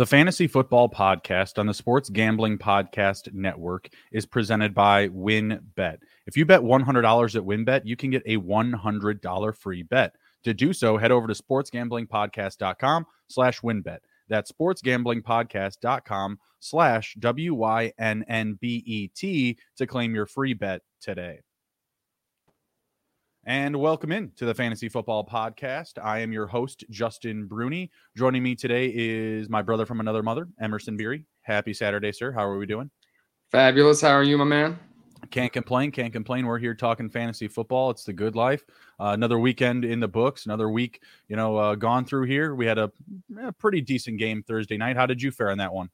[0.00, 5.98] The Fantasy Football Podcast on the Sports Gambling Podcast Network is presented by WynnBET.
[6.26, 10.14] If you bet $100 at WynnBET, you can get a $100 free bet.
[10.44, 13.98] To do so, head over to sportsgamblingpodcast.com slash wynnbet.
[14.30, 17.98] That's sportsgamblingpodcast.com slash W-Y-N-N-B-E-T
[19.76, 21.40] to claim your free bet today.
[23.46, 25.92] And welcome in to the Fantasy Football Podcast.
[26.02, 27.90] I am your host, Justin Bruni.
[28.14, 31.24] Joining me today is my brother from another mother, Emerson Beery.
[31.40, 32.32] Happy Saturday, sir.
[32.32, 32.90] How are we doing?
[33.50, 34.02] Fabulous.
[34.02, 34.78] How are you, my man?
[35.30, 35.90] Can't complain.
[35.90, 36.44] Can't complain.
[36.44, 37.88] We're here talking fantasy football.
[37.90, 38.62] It's the good life.
[39.00, 40.44] Uh, another weekend in the books.
[40.44, 42.54] Another week, you know, uh, gone through here.
[42.54, 42.92] We had a,
[43.42, 44.96] a pretty decent game Thursday night.
[44.96, 45.88] How did you fare on that one?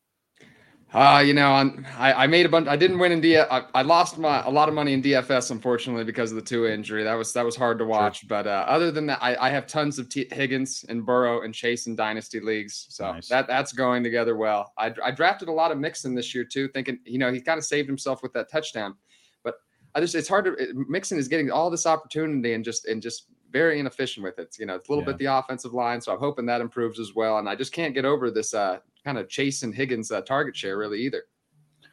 [0.94, 1.50] Uh, you know,
[1.98, 2.68] I, I made a bunch.
[2.68, 3.36] I didn't win in D.
[3.36, 6.70] I, I lost my a lot of money in DFS, unfortunately, because of the Tua
[6.70, 7.02] injury.
[7.02, 8.20] That was that was hard to watch.
[8.20, 8.28] Sure.
[8.28, 11.52] But uh, other than that, I, I have tons of T- Higgins and Burrow and
[11.52, 13.28] Chase in dynasty leagues, so nice.
[13.28, 14.72] that that's going together well.
[14.78, 17.58] I, I drafted a lot of Mixon this year too, thinking you know he kind
[17.58, 18.94] of saved himself with that touchdown.
[19.42, 19.56] But
[19.96, 23.02] I just it's hard to it, Mixon is getting all this opportunity and just and
[23.02, 24.56] just very inefficient with it.
[24.58, 25.12] You know, it's a little yeah.
[25.12, 27.38] bit the offensive line, so I'm hoping that improves as well.
[27.38, 30.76] And I just can't get over this uh, kind of chasing Higgins uh, target share
[30.76, 31.22] really either.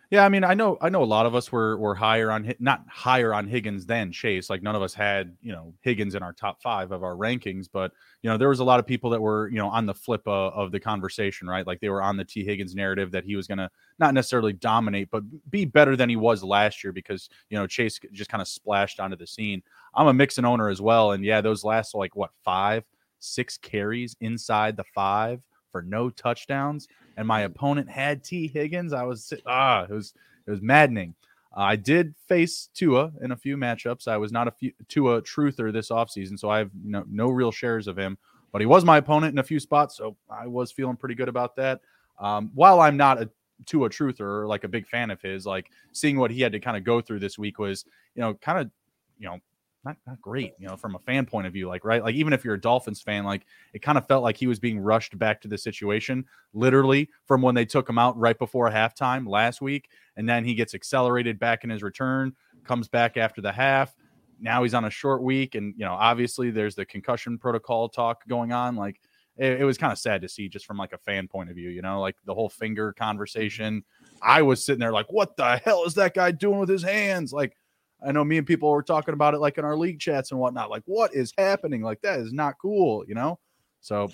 [0.09, 2.53] Yeah, I mean, I know, I know, a lot of us were were higher on
[2.59, 4.47] not higher on Higgins than Chase.
[4.47, 7.67] Like none of us had, you know, Higgins in our top five of our rankings,
[7.71, 9.93] but you know, there was a lot of people that were, you know, on the
[9.93, 11.65] flip uh, of the conversation, right?
[11.65, 14.53] Like they were on the T Higgins narrative that he was going to not necessarily
[14.53, 18.41] dominate, but be better than he was last year because you know Chase just kind
[18.41, 19.63] of splashed onto the scene.
[19.95, 22.83] I'm a Mixon owner as well, and yeah, those last like what five,
[23.19, 25.41] six carries inside the five
[25.73, 30.13] for no touchdowns and my opponent had T Higgins, I was ah, it was
[30.47, 31.15] it was maddening.
[31.55, 34.07] Uh, I did face Tua in a few matchups.
[34.07, 37.51] I was not a few, Tua truther this offseason, so I have no, no real
[37.51, 38.17] shares of him.
[38.51, 41.27] But he was my opponent in a few spots, so I was feeling pretty good
[41.27, 41.81] about that.
[42.19, 43.29] Um, while I'm not a
[43.65, 46.59] Tua truther or like a big fan of his, like seeing what he had to
[46.59, 47.85] kind of go through this week was,
[48.15, 48.71] you know, kind of,
[49.19, 49.39] you know,
[49.83, 51.67] not, not great, you know, from a fan point of view.
[51.67, 54.37] Like, right, like even if you're a Dolphins fan, like it kind of felt like
[54.37, 58.17] he was being rushed back to the situation, literally from when they took him out
[58.17, 62.33] right before halftime last week, and then he gets accelerated back in his return,
[62.63, 63.95] comes back after the half.
[64.39, 68.25] Now he's on a short week, and you know, obviously there's the concussion protocol talk
[68.27, 68.75] going on.
[68.75, 68.99] Like,
[69.37, 71.55] it, it was kind of sad to see just from like a fan point of
[71.55, 73.83] view, you know, like the whole finger conversation.
[74.21, 77.33] I was sitting there like, what the hell is that guy doing with his hands?
[77.33, 77.57] Like
[78.05, 80.39] I know me and people were talking about it like in our league chats and
[80.39, 80.69] whatnot.
[80.69, 81.81] Like, what is happening?
[81.81, 83.39] Like, that is not cool, you know?
[83.81, 84.09] So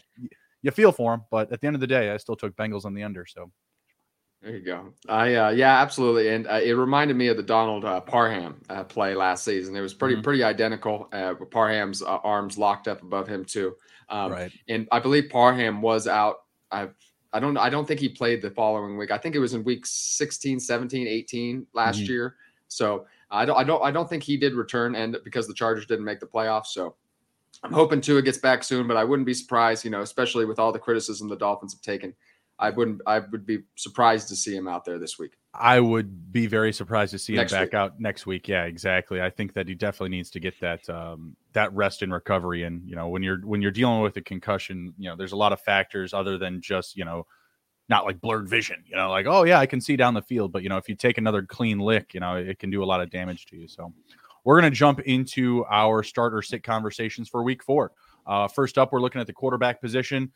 [0.61, 2.85] you feel for him, but at the end of the day, I still took Bengals
[2.85, 3.25] on the under.
[3.25, 3.51] So
[4.41, 4.93] there you go.
[5.09, 8.85] I uh, yeah, absolutely, and uh, it reminded me of the Donald uh, Parham uh,
[8.85, 9.75] play last season.
[9.75, 10.23] It was pretty mm-hmm.
[10.23, 11.09] pretty identical.
[11.11, 13.75] Uh, Parham's uh, arms locked up above him too,
[14.07, 14.51] um, right?
[14.69, 16.37] And I believe Parham was out.
[16.71, 16.87] I
[17.33, 19.11] I don't I don't think he played the following week.
[19.11, 22.11] I think it was in week 16, 17, 18 last mm-hmm.
[22.11, 22.35] year.
[22.69, 25.85] So I don't, I don't, I don't think he did return, and because the Chargers
[25.85, 26.95] didn't make the playoffs, so
[27.63, 28.87] I'm hoping Tua gets back soon.
[28.87, 31.81] But I wouldn't be surprised, you know, especially with all the criticism the Dolphins have
[31.81, 32.13] taken.
[32.59, 35.37] I wouldn't, I would be surprised to see him out there this week.
[35.53, 37.73] I would be very surprised to see next him back week.
[37.73, 38.47] out next week.
[38.47, 39.21] Yeah, exactly.
[39.21, 42.63] I think that he definitely needs to get that um, that rest and recovery.
[42.63, 45.37] And you know, when you're when you're dealing with a concussion, you know, there's a
[45.37, 47.25] lot of factors other than just you know
[47.89, 50.51] not like blurred vision, you know, like, oh, yeah, I can see down the field.
[50.51, 52.85] But, you know, if you take another clean lick, you know, it can do a
[52.85, 53.67] lot of damage to you.
[53.67, 53.91] So
[54.43, 57.91] we're going to jump into our starter sit conversations for week four.
[58.25, 60.31] Uh, first up, we're looking at the quarterback position.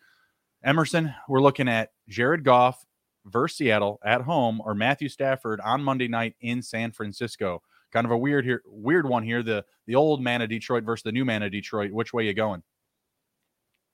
[0.64, 2.84] Emerson, we're looking at Jared Goff
[3.26, 7.62] versus Seattle at home or Matthew Stafford on Monday night in San Francisco.
[7.92, 9.44] Kind of a weird here, weird one here.
[9.44, 11.92] The the old man of Detroit versus the new man of Detroit.
[11.92, 12.64] Which way you going?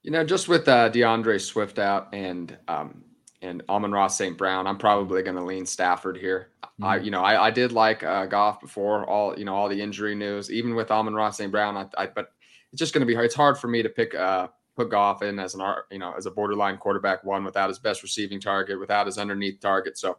[0.03, 3.03] You know, just with uh, D'Andre Swift out and um,
[3.41, 4.37] and Amon-Ra St.
[4.37, 6.49] Brown, I'm probably going to lean Stafford here.
[6.63, 6.83] Mm-hmm.
[6.83, 9.81] I, you know, I, I did like uh, Goff before all, you know, all the
[9.81, 11.51] injury news, even with Amon-Ra St.
[11.51, 11.77] Brown.
[11.77, 12.31] I, I, but
[12.71, 13.25] it's just going to be hard.
[13.25, 16.25] It's hard for me to pick, uh, put Goff in as an, you know, as
[16.25, 19.97] a borderline quarterback one without his best receiving target, without his underneath target.
[19.97, 20.17] So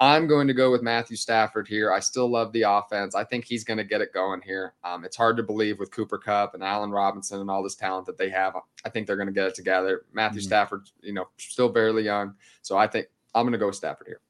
[0.00, 1.92] I'm going to go with Matthew Stafford here.
[1.92, 3.16] I still love the offense.
[3.16, 4.74] I think he's going to get it going here.
[4.84, 8.06] Um, it's hard to believe with Cooper Kupp and Allen Robinson and all this talent
[8.06, 8.54] that they have.
[8.84, 10.02] I think they're going to get it together.
[10.12, 10.46] Matthew mm-hmm.
[10.46, 12.34] Stafford, you know, still barely young.
[12.62, 14.20] So I think I'm going to go with Stafford here.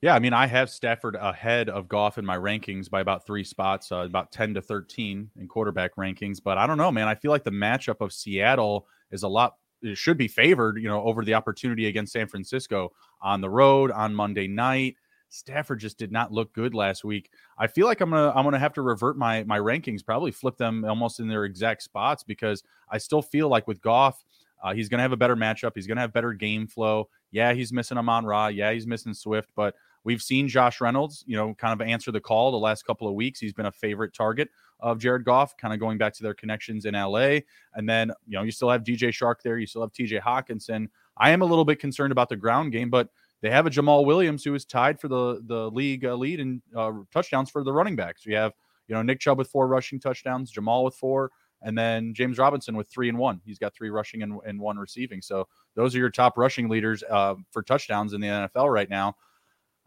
[0.00, 3.42] Yeah, I mean, I have Stafford ahead of Goff in my rankings by about three
[3.42, 6.40] spots, uh, about 10 to 13 in quarterback rankings.
[6.40, 7.08] But I don't know, man.
[7.08, 10.88] I feel like the matchup of Seattle is a lot, it should be favored, you
[10.88, 14.96] know, over the opportunity against San Francisco on the road on Monday night.
[15.36, 17.30] Stafford just did not look good last week.
[17.58, 20.56] I feel like I'm gonna I'm gonna have to revert my my rankings, probably flip
[20.56, 24.24] them almost in their exact spots because I still feel like with Goff,
[24.62, 25.72] Uh, he's to have a better matchup.
[25.74, 27.08] He's to have better game flow.
[27.30, 28.48] Yeah, he's missing Amon Ra.
[28.48, 29.74] Yeah, he's missing Swift, but
[30.04, 33.14] we've seen Josh Reynolds, you know, kind of answer the call the last couple of
[33.14, 33.38] weeks.
[33.38, 34.48] He's been a favorite target
[34.80, 37.40] of Jared Goff, kind of going back to their connections in LA.
[37.74, 39.58] And then, you know, you still have DJ Chark there.
[39.58, 40.88] You still have TJ Hockenson.
[41.16, 43.08] I am a little bit concerned about the ground game, but
[43.46, 46.60] they have a Jamaal Williams who is tied for the the league uh, lead in
[46.74, 48.26] uh, touchdowns for the running backs.
[48.26, 48.52] You have,
[48.88, 51.30] you know, Nick Chubb with four rushing touchdowns, Jamaal with four,
[51.62, 53.40] and then James Robinson with three and one.
[53.44, 55.22] He's got three rushing and, and one receiving.
[55.22, 55.46] So
[55.76, 59.14] those are your top rushing leaders uh, for touchdowns in the NFL right now.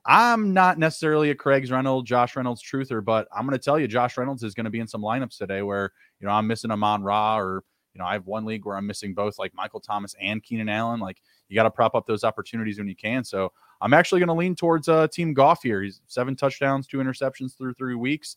[0.06, 3.90] I'm not necessarily a Craig's Reynolds, Josh Reynolds truther, but I'm going to tell you,
[3.90, 5.92] Josh Reynolds is going to be in some lineups today where,
[6.22, 8.88] you know, I'm missing Amon Ra or, you know, I have one league where I'm
[8.88, 11.00] missing both like Michael Thomas and Keenan Allen.
[11.00, 13.24] Like you got to prop up those opportunities when you can.
[13.24, 13.52] So
[13.82, 15.82] I'm actually going to lean towards uh, Team Goff here.
[15.82, 18.36] He's seven touchdowns, two interceptions through three weeks.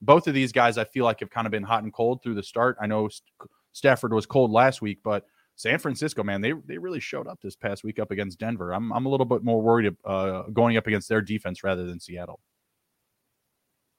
[0.00, 2.34] Both of these guys, I feel like, have kind of been hot and cold through
[2.34, 2.76] the start.
[2.80, 3.08] I know
[3.72, 7.56] Stafford was cold last week, but San Francisco, man, they they really showed up this
[7.56, 8.72] past week up against Denver.
[8.72, 11.98] I'm I'm a little bit more worried uh, going up against their defense rather than
[11.98, 12.38] Seattle.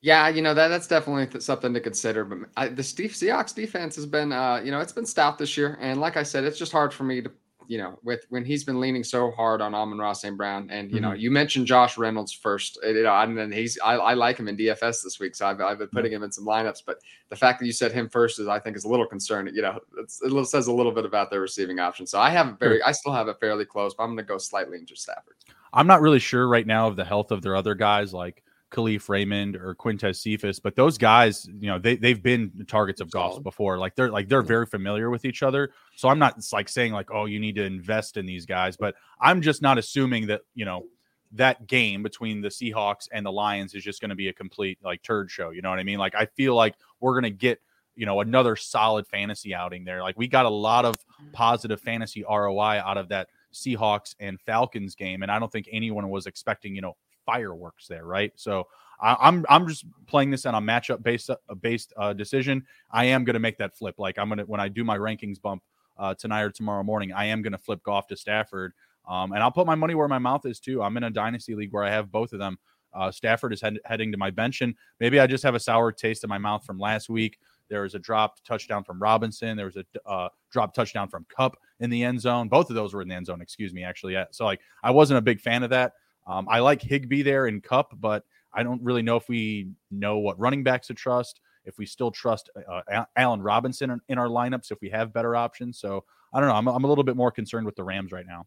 [0.01, 2.23] Yeah, you know that that's definitely something to consider.
[2.23, 5.57] But I, the Steve Seahawks defense has been, uh, you know, it's been stout this
[5.57, 7.31] year, and like I said, it's just hard for me to
[7.69, 10.35] you know, with when he's been leaning so hard on Amon-Ra St.
[10.35, 10.67] Brown.
[10.71, 11.05] And, you mm-hmm.
[11.05, 14.47] know, you mentioned Josh Reynolds first, you know, and then he's, I, I, like him
[14.47, 15.35] in DFS this week.
[15.35, 16.99] So I've, I've been putting him in some lineups, but
[17.29, 19.53] the fact that you said him first is, I think is a little concerning.
[19.53, 22.07] You know, it says a little bit about their receiving option.
[22.07, 24.23] So I have a very, I still have it fairly close, but I'm going to
[24.23, 25.35] go slightly into Stafford.
[25.71, 28.15] I'm not really sure right now of the health of their other guys.
[28.15, 33.01] Like, Kalif Raymond or Quintez Cephus, but those guys, you know, they they've been targets
[33.01, 33.77] of Goff's before.
[33.77, 35.71] Like they're like they're very familiar with each other.
[35.95, 38.95] So I'm not like saying like, oh, you need to invest in these guys, but
[39.19, 40.85] I'm just not assuming that you know
[41.33, 44.79] that game between the Seahawks and the Lions is just going to be a complete
[44.83, 45.49] like turd show.
[45.51, 45.99] You know what I mean?
[45.99, 47.59] Like I feel like we're going to get
[47.95, 50.01] you know another solid fantasy outing there.
[50.01, 51.33] Like we got a lot of mm.
[51.33, 56.09] positive fantasy ROI out of that Seahawks and Falcons game, and I don't think anyone
[56.09, 56.95] was expecting you know
[57.29, 58.31] fireworks there, right?
[58.35, 58.67] So
[58.99, 62.65] I, am I'm, I'm just playing this on a matchup based uh, based uh, decision.
[62.91, 63.95] I am going to make that flip.
[63.97, 65.63] Like I'm gonna when I do my rankings bump
[65.97, 68.73] uh, tonight or tomorrow morning, I am going to flip Goff to Stafford,
[69.07, 70.81] um, and I'll put my money where my mouth is too.
[70.81, 72.57] I'm in a dynasty league where I have both of them.
[72.91, 75.91] Uh, Stafford is head, heading to my bench, and maybe I just have a sour
[75.91, 77.37] taste in my mouth from last week.
[77.69, 79.55] There was a dropped touchdown from Robinson.
[79.55, 82.49] There was a uh, dropped touchdown from Kupp in the end zone.
[82.49, 83.41] Both of those were in the end zone.
[83.41, 84.17] Excuse me, actually.
[84.31, 85.93] So like I wasn't a big fan of that.
[86.29, 88.23] Um, I like Higbee there in Kupp, but
[88.53, 91.41] I don't really know if we know what running backs to trust.
[91.65, 95.79] If we still trust uh, Allen Robinson in, our lineups, if we have better options.
[95.79, 96.03] So
[96.33, 96.55] I don't know.
[96.55, 98.45] I'm, I'm a little bit more concerned with the Rams right now.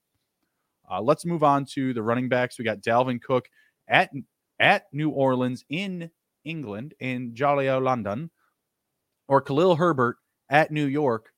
[0.91, 2.59] Uh, let's move on to the running backs.
[2.59, 3.49] We got Dalvin Cook
[3.89, 4.11] at
[4.59, 6.11] at New Orleans in
[6.45, 8.31] England in Jolly London,
[9.29, 10.17] or Khalil Herbert
[10.51, 11.33] at New York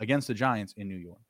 [0.00, 1.25] against the Giants in New York.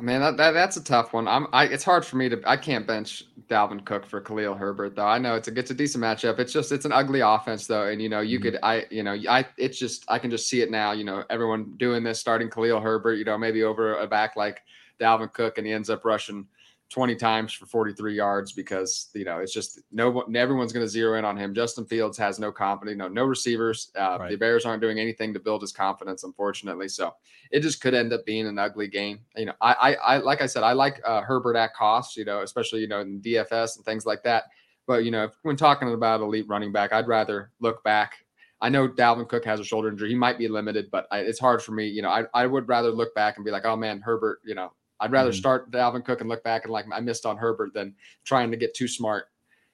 [0.00, 1.28] I mean that, that that's a tough one.
[1.28, 4.96] I'm I it's hard for me to I can't bench Dalvin Cook for Khalil Herbert
[4.96, 5.06] though.
[5.06, 6.38] I know it's a it's a decent matchup.
[6.38, 8.52] It's just it's an ugly offense though, and you know you mm-hmm.
[8.52, 10.92] could I you know I it's just I can just see it now.
[10.92, 13.16] You know everyone doing this, starting Khalil Herbert.
[13.16, 14.62] You know maybe over a back like
[14.98, 16.46] Dalvin Cook, and he ends up rushing
[16.90, 20.90] 20 times for 43 yards because you know it's just no one everyone's going to
[20.90, 21.54] zero in on him.
[21.54, 23.92] Justin Fields has no confidence, no no receivers.
[23.96, 24.30] Uh, right.
[24.30, 26.88] The Bears aren't doing anything to build his confidence, unfortunately.
[26.88, 27.14] So
[27.52, 29.20] it just could end up being an ugly game.
[29.36, 32.16] You know, I I, I like I said, I like uh, Herbert at cost.
[32.16, 34.44] You know, especially you know in DFS and things like that.
[34.88, 38.14] But you know, if, when talking about elite running back, I'd rather look back.
[38.60, 41.38] I know Dalvin Cook has a shoulder injury; he might be limited, but I, it's
[41.38, 41.86] hard for me.
[41.86, 44.40] You know, I I would rather look back and be like, oh man, Herbert.
[44.44, 45.38] You know, I'd rather mm-hmm.
[45.38, 48.56] start Dalvin Cook and look back and like I missed on Herbert than trying to
[48.56, 49.26] get too smart.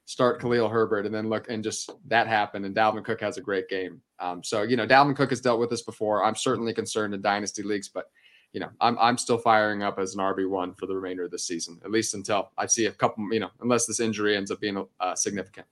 [0.05, 2.65] Start Khalil Herbert and then look and just that happened.
[2.65, 4.01] And Dalvin Cook has a great game.
[4.21, 6.25] Um, so you know, Dalvin Cook has dealt with this before.
[6.25, 8.11] I'm certainly concerned in dynasty leagues, but
[8.53, 11.31] you know, I'm I'm still firing up as an RB one for the remainder of
[11.31, 13.29] the season, at least until I see a couple.
[13.33, 15.67] You know, unless this injury ends up being uh, significant.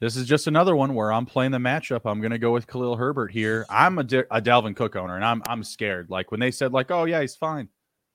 [0.00, 2.02] This is just another one where I'm playing the matchup.
[2.04, 3.64] I'm going to go with Khalil Herbert here.
[3.70, 6.10] I'm a, a Dalvin Cook owner, and I'm I'm scared.
[6.10, 7.68] Like when they said like, "Oh yeah, he's fine,"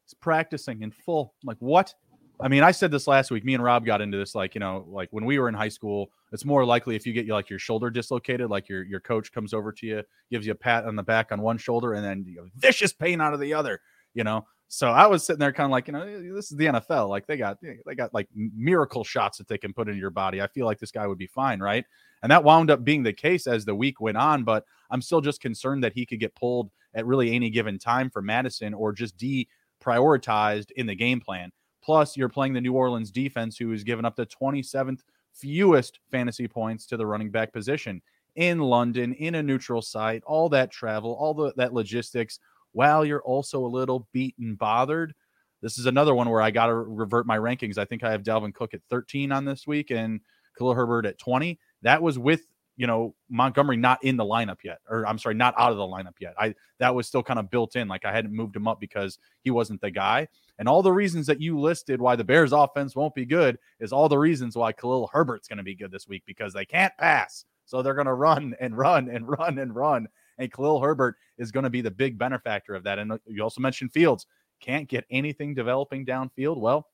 [0.09, 1.35] He's practicing in full.
[1.43, 1.93] I'm like, what?
[2.41, 3.45] I mean, I said this last week.
[3.45, 5.69] Me and Rob got into this, like, you know, like when we were in high
[5.69, 9.31] school, it's more likely if you get like your shoulder dislocated, like your your coach
[9.31, 12.03] comes over to you, gives you a pat on the back on one shoulder, and
[12.03, 13.81] then you know, vicious pain out of the other,
[14.15, 14.47] you know.
[14.67, 17.09] So I was sitting there kind of like, you know, this is the NFL.
[17.09, 20.41] Like they got they got like miracle shots that they can put in your body.
[20.41, 21.85] I feel like this guy would be fine, right?
[22.23, 25.21] And that wound up being the case as the week went on, but I'm still
[25.21, 28.91] just concerned that he could get pulled at really any given time for Mattison or
[28.91, 29.47] just de
[29.83, 31.51] prioritized in the game plan.
[31.81, 35.01] Plus, you're playing the New Orleans defense, who has given up the 27th
[35.33, 38.01] fewest fantasy points to the running back position
[38.35, 42.39] in London, in a neutral site, all that travel, all the, that logistics.
[42.71, 45.13] while you're also a little beat and bothered.
[45.61, 47.77] This is another one where I got to revert my rankings.
[47.77, 50.21] I think I have Dalvin Cook at 13 on this week and
[50.57, 51.59] Khalil Herbert at 20.
[51.81, 52.45] That was with
[52.79, 55.83] you know Montgomery not in the lineup yet, or I'm sorry, not out of the
[55.83, 56.33] lineup yet.
[56.39, 59.19] I that was still kind of built in, like I hadn't moved him up because
[59.43, 60.29] he wasn't the guy.
[60.57, 63.91] And all the reasons that you listed why the Bears offense won't be good is
[63.91, 66.95] all the reasons why Khalil Herbert's going to be good this week because they can't
[66.97, 67.43] pass.
[67.65, 70.07] So they're going to run and run and run and run.
[70.37, 72.97] And Khalil Herbert is going to be the big benefactor of that.
[72.97, 74.25] And uh, you also mentioned Fields
[74.61, 76.59] can't get anything developing downfield.
[76.61, 76.87] Well,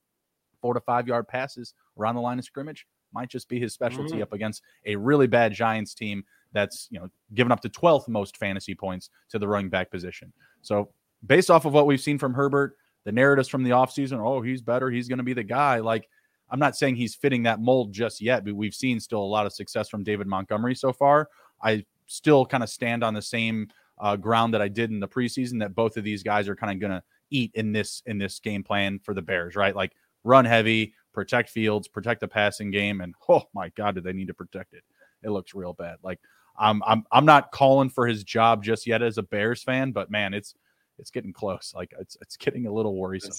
[0.61, 4.17] four to five yard passes around the line of scrimmage might just be his specialty
[4.17, 4.21] mm.
[4.21, 8.37] up against a really bad Giants team that's you know given up the 12th most
[8.37, 10.31] fantasy points to the running back position.
[10.61, 10.89] So
[11.25, 14.61] based off of what we've seen from Herbert, the narratives from the offseason, oh, he's
[14.61, 15.79] better, he's going to be the guy.
[15.79, 16.07] Like
[16.49, 19.45] I'm not saying he's fitting that mold just yet, but we've seen still a lot
[19.45, 21.29] of success from David Montgomery so far.
[21.63, 23.69] I still kind of stand on the same
[23.99, 26.71] uh, ground that I did in the preseason that both of these guys are kind
[26.71, 29.75] of going to eat in this in this game plan for the Bears, right?
[29.75, 29.93] Like
[30.23, 34.27] run heavy, protect Fields, protect the passing game, and oh my God, do they need
[34.27, 34.83] to protect it?
[35.23, 35.97] It looks real bad.
[36.03, 36.19] Like
[36.57, 40.11] I'm I'm I'm not calling for his job just yet as a Bears fan, but
[40.11, 40.53] man, it's
[40.99, 41.73] it's getting close.
[41.75, 43.33] Like it's it's getting a little worrisome.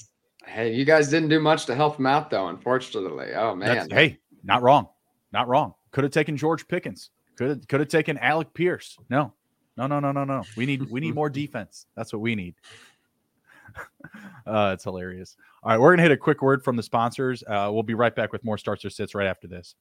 [0.44, 3.34] Hey, you guys didn't do much to help him out though, unfortunately.
[3.34, 3.76] Oh man.
[3.76, 4.88] That's, hey, not wrong.
[5.32, 5.74] Not wrong.
[5.92, 7.10] Could have taken George Pickens.
[7.36, 8.96] Could have could have taken Alec Pierce.
[9.10, 9.32] No.
[9.76, 10.42] No, no, no, no, no.
[10.56, 11.86] We need we need more defense.
[11.96, 12.54] That's what we need.
[14.46, 15.36] uh, it's hilarious.
[15.66, 17.42] All right, we're gonna hit a quick word from the sponsors.
[17.42, 19.74] Uh, we'll be right back with more starts or sits right after this.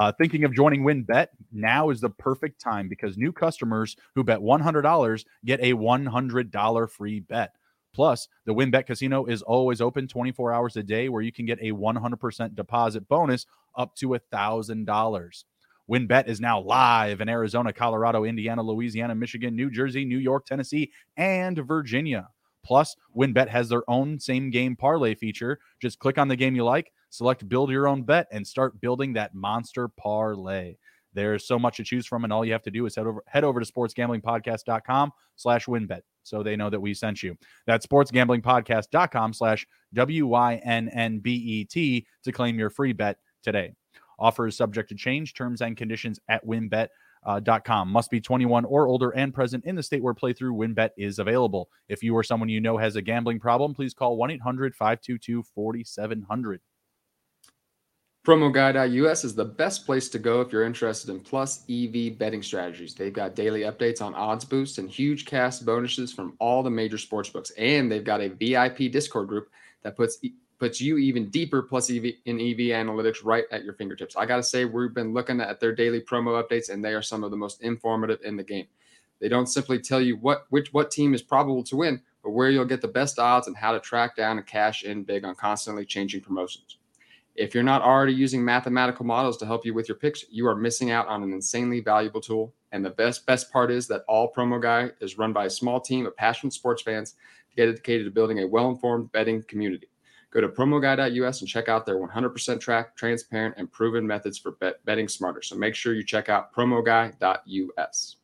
[0.00, 1.26] Uh, thinking of joining WynnBET?
[1.52, 7.20] Now is the perfect time because new customers who bet $100 get a $100 free
[7.20, 7.52] bet.
[7.92, 11.58] Plus, the WynnBET Casino is always open 24 hours a day where you can get
[11.60, 13.44] a 100% deposit bonus
[13.76, 15.44] up to $1,000.
[15.90, 20.90] WynnBET is now live in Arizona, Colorado, Indiana, Louisiana, Michigan, New Jersey, New York, Tennessee,
[21.18, 22.30] and Virginia.
[22.68, 25.58] Plus, WynnBET has their own same game parlay feature.
[25.80, 29.14] Just click on the game you like, select build your own bet, and start building
[29.14, 30.76] that monster parlay.
[31.14, 33.24] There's so much to choose from, and all you have to do is head over
[33.26, 37.38] head over to sportsgamblingpodcast.com slash wynnbet so they know that we sent you.
[37.66, 40.46] That's sportsgamblingpodcast.com slash W-Y-N-N-B-E-T
[42.24, 43.72] to claim your free bet today.
[44.18, 46.88] Offer is subject to change, terms and conditions at wynnbet
[47.24, 47.88] uh, .com.
[47.90, 51.68] Must be 21 or older and present in the state where playthrough WynnBET is available.
[51.88, 55.42] If you or someone you know has a gambling problem, please call 1 800 522
[55.42, 56.60] 4700.
[58.26, 62.92] PromoGuy.us is the best place to go if you're interested in plus EV betting strategies.
[62.92, 66.98] They've got daily updates on odds boosts and huge cash bonuses from all the major
[66.98, 67.50] sports books.
[67.52, 69.48] And they've got a VIP Discord group
[69.82, 70.18] that puts
[70.58, 74.16] puts you even deeper plus EV in EV analytics right at your fingertips.
[74.16, 77.02] I got to say, we've been looking at their daily promo updates, and they are
[77.02, 78.66] some of the most informative in the game.
[79.20, 82.50] They don't simply tell you what which what team is probable to win, but where
[82.50, 85.34] you'll get the best odds and how to track down and cash in big on
[85.34, 86.78] constantly changing promotions.
[87.34, 90.56] If you're not already using mathematical models to help you with your picks, you are
[90.56, 92.52] missing out on an insanely valuable tool.
[92.72, 95.80] And the best best part is that all Promo Guy is run by a small
[95.80, 97.14] team of passionate sports fans
[97.56, 99.88] dedicated to building a well-informed betting community.
[100.30, 104.84] Go to promoguy.us and check out their 100% track, transparent, and proven methods for bet-
[104.84, 105.40] betting smarter.
[105.42, 108.16] So make sure you check out promoguy.us.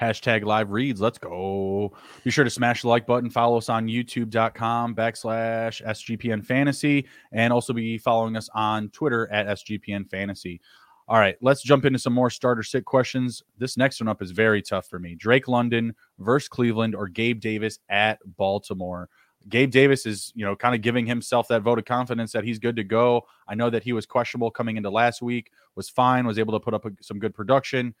[0.00, 1.00] Hashtag live reads.
[1.00, 1.92] Let's go.
[2.24, 3.30] Be sure to smash the like button.
[3.30, 9.46] Follow us on youtube.com backslash SGPN fantasy and also be following us on Twitter at
[9.46, 10.60] SGPN fantasy.
[11.06, 13.42] All right, let's jump into some more starter sit questions.
[13.58, 15.14] This next one up is very tough for me.
[15.14, 19.10] Drake London versus Cleveland or Gabe Davis at Baltimore.
[19.48, 22.58] Gabe Davis is, you know, kind of giving himself that vote of confidence that he's
[22.58, 23.26] good to go.
[23.46, 26.60] I know that he was questionable coming into last week, was fine, was able to
[26.60, 27.94] put up a, some good production.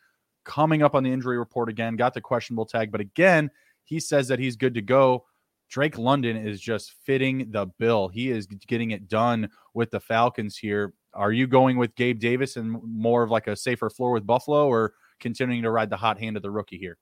[0.44, 3.50] Coming up on the injury report again, got the questionable tag, but again,
[3.84, 5.24] he says that he's good to go.
[5.68, 8.08] Drake London is just fitting the bill.
[8.08, 10.94] He is getting it done with the Falcons here.
[11.14, 14.68] Are you going with Gabe Davis and more of like a safer floor with Buffalo
[14.68, 16.98] or continuing to ride the hot hand of the rookie here?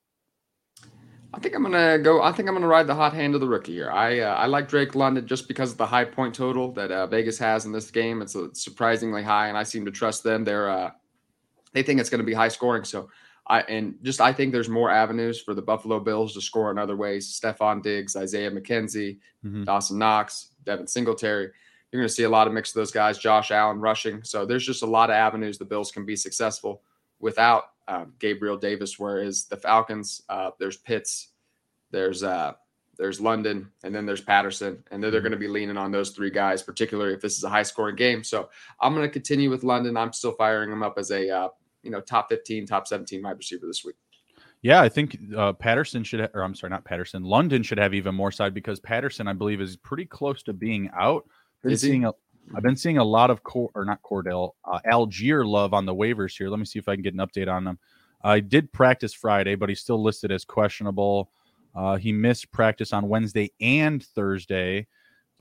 [1.35, 2.23] I think I'm gonna go.
[2.23, 3.91] I think I'm gonna ride the hot hand of the rookie here.
[3.91, 7.07] I uh, I like Drake London just because of the high point total that uh,
[7.07, 8.21] Vegas has in this game.
[8.21, 10.45] It's uh, surprisingly high, and I seem to trust them.
[10.45, 10.91] They're uh,
[11.73, 12.85] they think it's going to be high scoring.
[12.85, 13.09] So
[13.47, 16.79] I and just I think there's more avenues for the Buffalo Bills to score in
[16.79, 17.41] other ways.
[17.41, 19.65] Stefon Diggs, Isaiah McKenzie, mm-hmm.
[19.65, 21.51] Dawson Knox, Devin Singletary.
[21.91, 23.19] You're going to see a lot of mix of those guys.
[23.19, 24.23] Josh Allen rushing.
[24.23, 26.83] So there's just a lot of avenues the Bills can be successful
[27.21, 28.99] without um, Gabriel Davis.
[28.99, 31.29] Whereas the Falcons, uh, there's Pitts,
[31.91, 32.53] there's uh,
[32.99, 35.29] there's London, and then there's Patterson, and then they're mm-hmm.
[35.29, 37.97] going to be leaning on those three guys, particularly if this is a high scoring
[37.97, 38.23] game.
[38.23, 39.97] So I'm going to continue with London.
[39.97, 41.49] I'm still firing him up as a uh,
[41.83, 43.97] you know top 15, top 17 wide receiver this week.
[44.63, 47.25] Yeah, I think uh, Patterson should, ha- or I'm sorry, not Patterson.
[47.25, 50.89] London should have even more side because Patterson, I believe, is pretty close to being
[50.97, 51.25] out.
[51.63, 51.89] Been Is he?
[51.89, 52.13] seeing a,
[52.55, 55.95] I've been seeing a lot of Cor- or not Cordell, uh, Allgeier love on the
[55.95, 56.49] waivers here.
[56.49, 57.79] Let me see if I can get an update on them.
[58.23, 61.31] I did practice Friday, but he's still listed as questionable.
[61.75, 64.87] Uh, he missed practice on Wednesday and Thursday,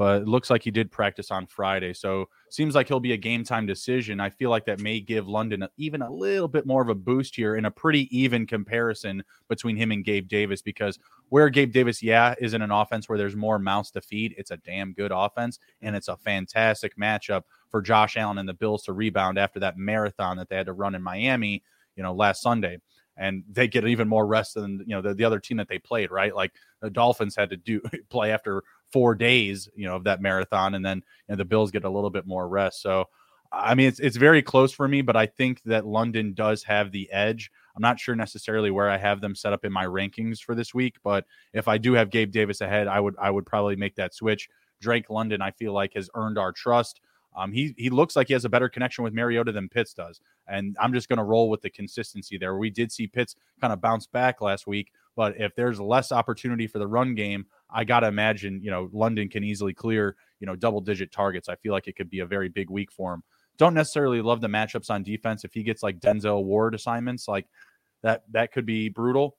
[0.02, 1.94] but it looks like he did practice on Friday.
[1.94, 4.20] So seems like he'll be a game time decision.
[4.20, 7.36] I feel like that may give London even a little bit more of a boost
[7.36, 10.98] here in a pretty even comparison between him and Gabe Davis because
[11.30, 14.34] where Gabe Davis, yeah, is in an offense where there's more mouths to feed.
[14.40, 18.56] It's a damn good offense, and it's a fantastic matchup for Josh Allen and the
[18.56, 21.62] Bills to rebound after that marathon that they had to run in Miami,
[21.96, 22.80] you know, last Sunday.
[23.18, 25.78] And they get even more rest than you know the, the other team that they
[25.78, 26.36] played, right?
[26.36, 30.76] Like the Dolphins had to do play after four days, you know, of that marathon,
[30.76, 32.82] and then you know, the Bills get a little bit more rest.
[32.82, 33.06] So,
[33.52, 36.92] I mean, it's it's very close for me, but I think that London does have
[36.92, 37.52] the edge.
[37.76, 40.74] I'm not sure necessarily where I have them set up in my rankings for this
[40.74, 43.96] week, but if I do have Gabe Davis ahead, I would I would probably make
[43.96, 44.50] that switch.
[44.82, 47.02] Drake London, I feel like, has earned our trust.
[47.36, 50.20] Um, he he looks like he has a better connection with Mariota than Pitts does,
[50.48, 52.58] and I'm just going to roll with the consistency there.
[52.58, 56.68] We did see Pitts kind of bounce back last week, but if there's less opportunity
[56.68, 60.48] for the run game, I got to imagine you know London can easily clear you
[60.48, 61.50] know double digit targets.
[61.50, 63.24] I feel like it could be a very big week for him.
[63.58, 65.44] Don't necessarily love the matchups on defense.
[65.44, 67.48] If he gets like Denzel Ward assignments, like
[68.04, 69.38] that that could be brutal.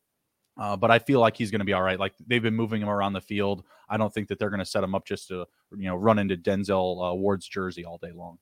[0.61, 1.99] Uh, but I feel like he's going to be all right.
[1.99, 3.65] Like they've been moving him around the field.
[3.89, 6.19] I don't think that they're going to set him up just to you know run
[6.19, 8.39] into Denzel uh, Ward's jersey all day long.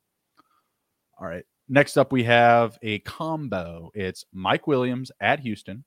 [1.19, 1.45] All right.
[1.69, 3.93] Next up, we have a combo.
[3.95, 5.85] It's Mike Williams at Houston,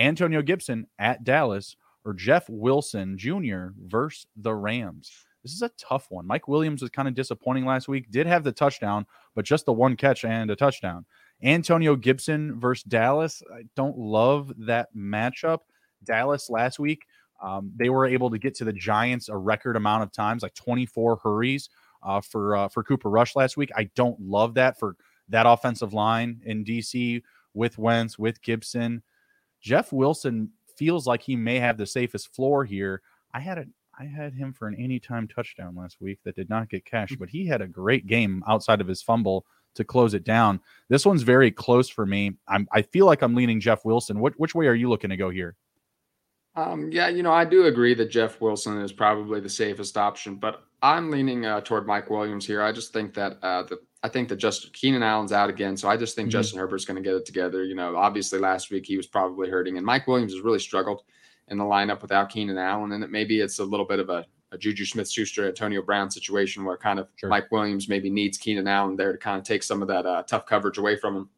[0.00, 3.68] Antonio Gibson at Dallas, or Jeff Wilson Jr.
[3.86, 5.10] versus the Rams.
[5.42, 6.26] This is a tough one.
[6.26, 8.10] Mike Williams was kind of disappointing last week.
[8.10, 11.06] Did have the touchdown, but just the one catch and a touchdown.
[11.42, 13.42] Antonio Gibson versus Dallas.
[13.54, 15.60] I don't love that matchup.
[16.04, 17.06] Dallas last week,
[17.42, 20.54] um, they were able to get to the Giants a record amount of times, like
[20.54, 21.70] 24 hurries
[22.02, 23.70] uh, for uh, for Cooper Rush last week.
[23.76, 24.96] I don't love that for
[25.28, 27.22] that offensive line in DC
[27.54, 29.02] with Wentz with Gibson.
[29.60, 33.02] Jeff Wilson feels like he may have the safest floor here.
[33.34, 33.66] I had a
[33.98, 37.20] I had him for an anytime touchdown last week that did not get cashed, hmm.
[37.20, 39.44] but he had a great game outside of his fumble
[39.74, 40.60] to close it down.
[40.88, 42.36] This one's very close for me.
[42.48, 44.18] I'm I feel like I'm leaning Jeff Wilson.
[44.18, 45.56] What which way are you looking to go here?
[46.56, 50.34] Um, yeah, you know, I do agree that Jeff Wilson is probably the safest option,
[50.36, 52.62] but I'm leaning uh, toward Mike Williams here.
[52.62, 55.86] I just think that uh, the I think that just Keenan Allen's out again, so
[55.88, 56.32] I just think Mhm.
[56.32, 57.64] Justin Herbert's going to get it together.
[57.64, 61.02] You know, obviously last week he was probably hurting, and Mike Williams has really struggled
[61.48, 64.24] in the lineup without Keenan Allen, and it maybe it's a little bit of a,
[64.52, 67.28] a Juju Smith-Schuster, Antonio Brown situation where kind of Sure.
[67.28, 70.22] Mike Williams maybe needs Keenan Allen there to kind of take some of that uh,
[70.22, 71.28] tough coverage away from him.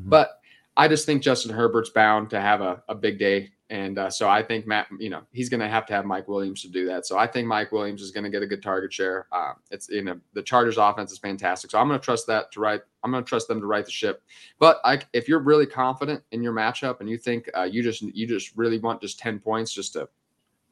[0.00, 0.08] Mhm.
[0.10, 0.40] But
[0.76, 3.50] I just think Justin Herbert's bound to have a, a big day.
[3.70, 6.26] And uh, so I think Matt, you know, he's going to have to have Mike
[6.26, 7.06] Williams to do that.
[7.06, 9.26] So I think Mike Williams is going to get a good target share.
[9.30, 11.70] Uh, it's you know the Chargers offense is fantastic.
[11.70, 12.80] So I'm going to trust that to write.
[13.04, 14.22] I'm going to trust them to write the ship.
[14.58, 18.00] But I, if you're really confident in your matchup and you think uh, you just
[18.00, 20.08] you just really want just ten points just to,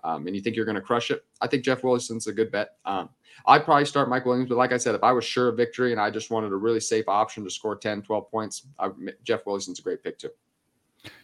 [0.03, 2.51] um, and you think you're going to crush it, I think Jeff Wilson's a good
[2.51, 2.77] bet.
[2.87, 3.11] Um,
[3.47, 5.93] I'd probably start Mike Williams, but like I said, if I was sure of victory
[5.93, 8.89] and I just wanted a really safe option to score 10, 12 points, I,
[9.25, 10.31] Jeff Wilson's a great pick too.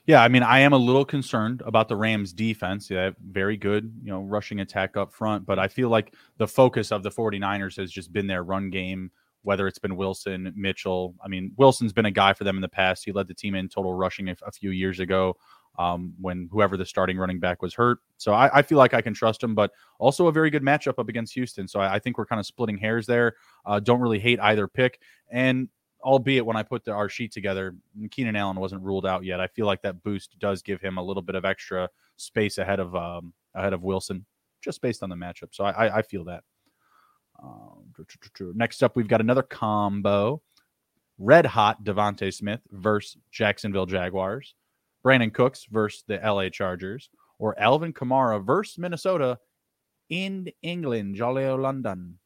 [0.06, 2.90] Yeah, I mean, I am a little concerned about the Rams defense.
[2.90, 6.90] Yeah, very good, you know, rushing attack up front, but I feel like the focus
[6.90, 9.10] of the 49ers has just been their run game,
[9.42, 11.14] whether it's been Wilson, Mitchell.
[11.24, 13.04] I mean, Wilson's been a guy for them in the past.
[13.04, 15.36] He led the team in total rushing a, a few years ago
[15.78, 17.98] um, when whoever the starting running back was hurt.
[18.18, 20.98] So I, I feel like I can trust him, but also a very good matchup
[20.98, 21.66] up against Houston.
[21.66, 23.36] So I, I think we're kind of splitting hairs there.
[23.64, 25.00] Uh, don't really hate either pick.
[25.30, 25.68] And
[26.02, 27.74] albeit when I put the, our sheet together,
[28.10, 29.40] Keenan Allen wasn't ruled out yet.
[29.40, 32.80] I feel like that boost does give him a little bit of extra space ahead
[32.80, 34.24] of um, ahead of Wilson,
[34.62, 35.48] just based on the matchup.
[35.52, 36.44] So I, I, I feel that.
[37.42, 37.92] Um,
[38.54, 40.42] next up, we've got another combo:
[41.18, 44.54] red hot DeVonta Smith versus Jacksonville Jaguars,
[45.04, 49.38] Brandin Cooks versus the LA Chargers, or Alvin Kamara versus Minnesota
[50.08, 52.18] in England, Jolly London.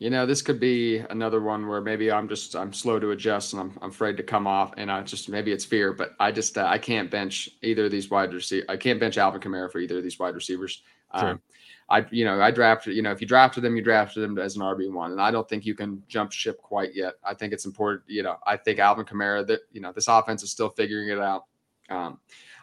[0.00, 3.52] You know, this could be another one where maybe I'm just I'm slow to adjust
[3.52, 6.32] and I'm, I'm afraid to come off, and I just maybe it's fear, but I
[6.32, 8.64] just uh, I can't bench either of these wide receivers.
[8.70, 10.82] I can't bench Alvin Kamara for either of these wide receivers.
[11.18, 11.28] Sure.
[11.32, 11.42] Um,
[11.90, 14.56] I you know I drafted you know if you drafted them you drafted them as
[14.56, 17.16] an RB one, and I don't think you can jump ship quite yet.
[17.22, 18.04] I think it's important.
[18.06, 21.18] You know I think Alvin Kamara that you know this offense is still figuring it
[21.18, 21.44] out.
[21.90, 22.20] Um,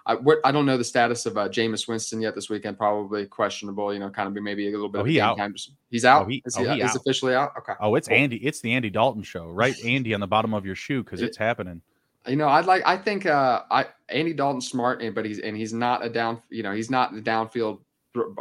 [0.07, 2.77] I, what, I don't know the status of uh, Jameis Winston yet this weekend.
[2.77, 3.93] Probably questionable.
[3.93, 4.99] You know, kind of be maybe a little bit.
[4.99, 5.37] Oh, of he out.
[5.37, 5.53] Time.
[5.89, 6.23] He's out.
[6.25, 6.95] Oh, he- is oh, he, he is out.
[6.95, 7.51] officially out?
[7.57, 7.73] Okay.
[7.79, 8.17] Oh, it's Cool.
[8.17, 8.37] Andy.
[8.37, 9.75] It's the Andy Dalton show, right?
[9.85, 11.81] Andy on the bottom of your shoe because It- it's happening.
[12.25, 12.83] You know, I'd like.
[12.85, 16.41] I think uh, I Andy Dalton's smart, and but he's and he's not a down.
[16.49, 17.79] You know, he's not the downfield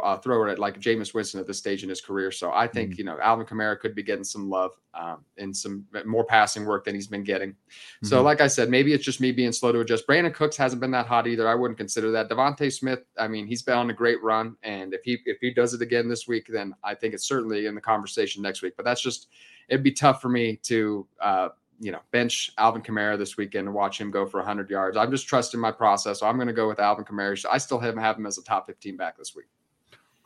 [0.01, 2.31] uh, thrower at like Jameis Winston at this stage in his career.
[2.31, 2.99] So I think mm-hmm.
[2.99, 6.85] you know Alvin Kamara could be getting some love um, and some more passing work
[6.85, 7.51] than he's been getting.
[7.51, 8.07] Mm-hmm.
[8.07, 10.07] So like I said, maybe it's just me being slow to adjust.
[10.07, 11.47] Brandin Cooks hasn't been that hot either.
[11.47, 12.29] I wouldn't consider that.
[12.29, 15.53] DeVonta Smith, I mean, he's been on a great run, and if he if he
[15.53, 18.73] does it again this week, then I think it's certainly in the conversation next week.
[18.75, 19.27] But that's just
[19.69, 21.07] it'd be tough for me to.
[21.21, 21.49] Uh,
[21.79, 24.97] you know, bench Alvin Kamara this weekend and watch him go for 100 yards.
[24.97, 26.19] I'm just trusting my process.
[26.19, 27.37] So I'm going to go with Alvin Kamara.
[27.37, 29.45] So I still have have him as a top 15 back this week.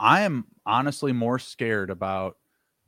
[0.01, 2.37] I am honestly more scared about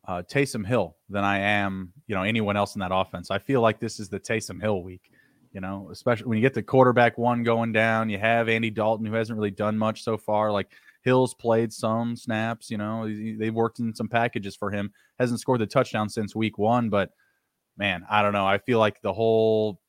[0.07, 3.29] uh, Taysom Hill than I am, you know, anyone else in that offense.
[3.29, 5.11] I feel like this is the Taysom Hill week,
[5.51, 8.09] you know, especially when you get the quarterback one going down.
[8.09, 10.51] You have Andy Dalton, who hasn't really done much so far.
[10.51, 10.71] Like
[11.03, 14.91] Hill's played some snaps, you know, they've worked in some packages for him.
[15.19, 17.11] Hasn't scored the touchdown since week one, but
[17.77, 18.47] man, I don't know.
[18.47, 19.79] I feel like the whole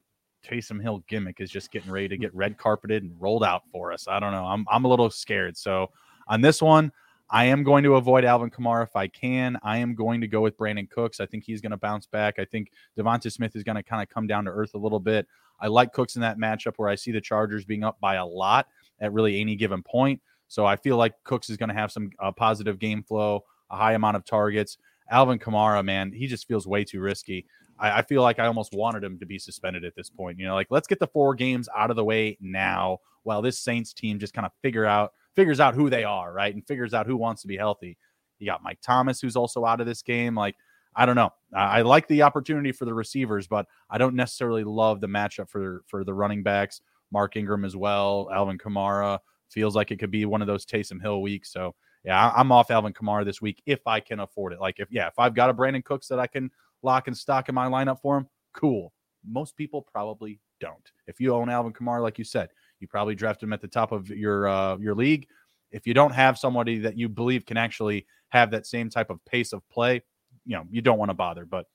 [0.46, 3.94] Taysom Hill gimmick is just getting ready to get red carpeted and rolled out for
[3.94, 4.06] us.
[4.08, 4.44] I don't know.
[4.44, 5.56] I'm I'm a little scared.
[5.56, 5.90] So
[6.28, 6.92] on this one,
[7.35, 9.59] I am going to avoid Alvin Kamara if I can.
[9.64, 11.18] I am going to go with Brandin Cooks.
[11.18, 12.38] I think he's going to bounce back.
[12.38, 15.01] I think Devonta Smith is going to kind of come down to earth a little
[15.01, 15.27] bit.
[15.59, 18.25] I like Cooks in that matchup where I see the Chargers being up by a
[18.25, 18.68] lot
[19.01, 20.23] at really any given point.
[20.47, 23.77] So I feel like Cooks is going to have some uh, positive game flow, a
[23.77, 24.79] high amount of targets.
[25.11, 27.47] Alvin Kamara, man, he just feels way too risky.
[27.81, 30.38] I, I feel like I almost wanted him to be suspended at this point.
[30.38, 33.59] You know, like let's get the four games out of the way now while this
[33.59, 36.55] Saints team just kind of figure out figures out who they are, right?
[36.55, 37.97] And figures out who wants to be healthy.
[38.38, 40.35] You got Mike Thomas, who's also out of this game.
[40.35, 40.57] Like,
[40.97, 41.31] I don't know.
[41.55, 45.49] I, I like the opportunity for the receivers, but I don't necessarily love the matchup
[45.49, 46.81] for for the running backs.
[47.12, 48.29] Mark Ingram as well.
[48.33, 49.18] Alvin Kamara
[49.49, 51.53] feels like it could be one of those Taysom Hill weeks.
[51.53, 54.61] So yeah, I'm off Alvin Kamara this week if I can afford it.
[54.61, 56.51] Like if yeah, if I've got a Brandin Cooks that I can
[56.83, 58.92] lock and stock in my lineup for him, cool.
[59.27, 60.90] Most people probably don't.
[61.07, 63.92] If you own Alvin Kamara, like you said, you probably draft him at the top
[63.92, 65.26] of your uh, your league.
[65.70, 69.24] If you don't have somebody that you believe can actually have that same type of
[69.24, 70.02] pace of play,
[70.44, 71.44] you know you don't want to bother.
[71.44, 71.66] But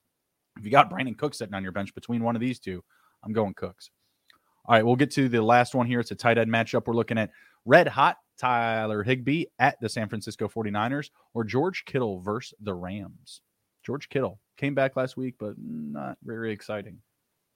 [0.57, 2.83] if you got Brandin Cooks sitting on your bench between one of these two,
[3.23, 3.89] I'm going Cooks.
[4.65, 5.99] All right, we'll get to the last one here.
[5.99, 6.85] It's a tight end matchup.
[6.85, 7.31] We're looking at
[7.65, 13.41] red hot Tyler Higbee at the San Francisco 49ers or George Kittle versus the Rams.
[13.83, 16.99] George Kittle came back last week, but not very exciting.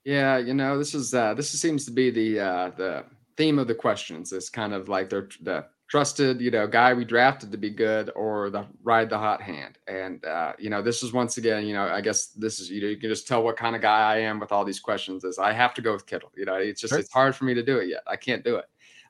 [0.03, 3.05] Yeah, you know, this is uh this seems to be the uh the
[3.37, 7.05] theme of the questions is kind of like they're the trusted, you know, guy we
[7.05, 9.77] drafted to be good or the ride the hot hand.
[9.87, 12.81] And uh, you know, this is once again, you know, I guess this is you
[12.81, 15.23] know, you can just tell what kind of guy I am with all these questions
[15.23, 16.31] is I have to go with Kittle.
[16.35, 16.99] You know, it's just sure.
[16.99, 18.03] it's hard for me to do it yet.
[18.07, 18.65] I can't do it.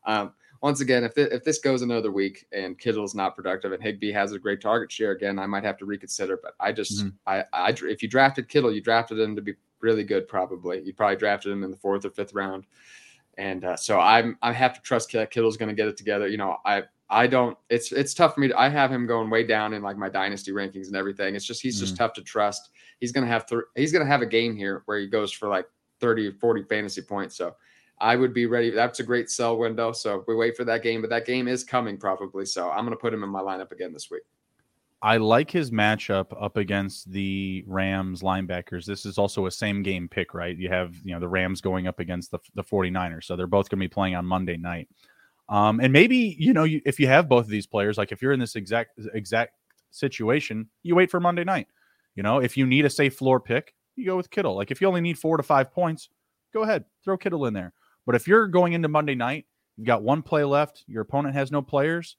[0.06, 3.84] Um, once again, if, th- if this goes another week and Kittle's not productive and
[3.84, 6.40] Higbee has a great target share again, I might have to reconsider.
[6.42, 7.10] But I just, mm-hmm.
[7.28, 10.28] I, I, if you drafted Kittle, you drafted him to be really good.
[10.28, 12.66] Probably you probably drafted him in the fourth or fifth round.
[13.38, 16.28] And uh, so I'm I have to trust Kittle's going to get it together.
[16.28, 17.58] You know, I I don't.
[17.70, 18.50] It's it's tough for me.
[18.50, 21.36] To, I have him going way down in like my dynasty rankings and everything.
[21.36, 21.98] It's just he's just mm.
[21.98, 22.70] tough to trust.
[23.00, 25.32] He's going to have th- he's going to have a game here where he goes
[25.32, 25.66] for like
[26.00, 27.36] 30 or 40 fantasy points.
[27.36, 27.56] So
[28.00, 28.70] I would be ready.
[28.70, 29.92] That's a great sell window.
[29.92, 32.46] So we wait for that game, but that game is coming probably.
[32.46, 34.24] So I'm going to put him in my lineup again this week.
[35.04, 38.86] I like his matchup up against the Rams linebackers.
[38.86, 40.58] This is also a same game pick, right?
[40.58, 43.26] You have, you know, the Rams going up against the, the 49ers.
[43.26, 44.88] So they're both going to be playing on Monday night.
[45.50, 48.22] Um, and maybe, you know, you, if you have both of these players, like if
[48.22, 49.56] you're in this exact, exact
[49.92, 51.68] situation, you wait for Monday night.
[52.16, 54.56] You know, if you need a safe floor pick, you go with Kittle.
[54.56, 56.08] Like if you only need four to five points,
[56.54, 57.74] go ahead, throw Kittle in there.
[58.06, 61.52] But if you're going into Monday night, you've got one play left, your opponent has
[61.52, 62.16] no players,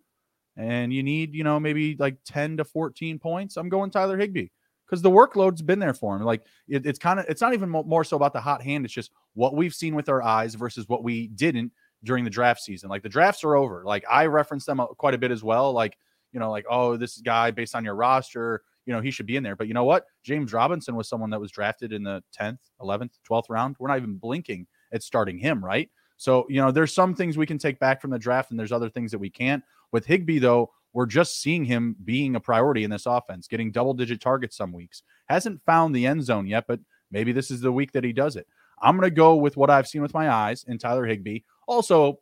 [0.56, 4.48] and you need, you know, maybe like 10 to 14 points, I'm going Tyler Higbee
[4.86, 6.22] because the workload's been there for him.
[6.22, 8.84] Like it, it's kind of, it's not even more so about the hot hand.
[8.84, 11.72] It's just what we've seen with our eyes versus what we didn't
[12.04, 12.90] during the draft season.
[12.90, 13.82] Like the drafts are over.
[13.84, 15.72] Like I reference them uh, quite a bit as well.
[15.72, 15.96] Like,
[16.32, 19.36] you know, like, oh, this guy based on your roster, you know, he should be
[19.36, 19.56] in there.
[19.56, 20.04] But you know what?
[20.22, 23.76] James Robinson was someone that was drafted in the 10th, 11th, 12th round.
[23.78, 25.90] We're not even blinking at starting him, right?
[26.16, 28.72] So, you know, there's some things we can take back from the draft and there's
[28.72, 29.62] other things that we can't.
[29.92, 33.94] With Higbee, though, we're just seeing him being a priority in this offense, getting double
[33.94, 35.02] digit targets some weeks.
[35.28, 38.36] Hasn't found the end zone yet, but maybe this is the week that he does
[38.36, 38.46] it.
[38.80, 41.40] I'm going to go with what I've seen with my eyes in Tyler Higbee.
[41.66, 42.18] Also,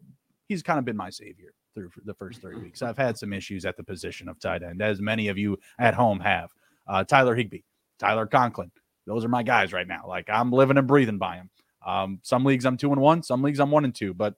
[0.49, 2.83] he's kind of been my savior through the first three weeks.
[2.83, 5.95] I've had some issues at the position of tight end, as many of you at
[5.95, 6.51] home have.
[6.87, 7.63] Uh, Tyler Higbee,
[7.99, 8.71] Tyler Conklin,
[9.07, 10.05] those are my guys right now.
[10.07, 11.51] Like I'm living and breathing by them.
[11.87, 14.35] Um, some leagues I'm two and one, some leagues I'm one and two, but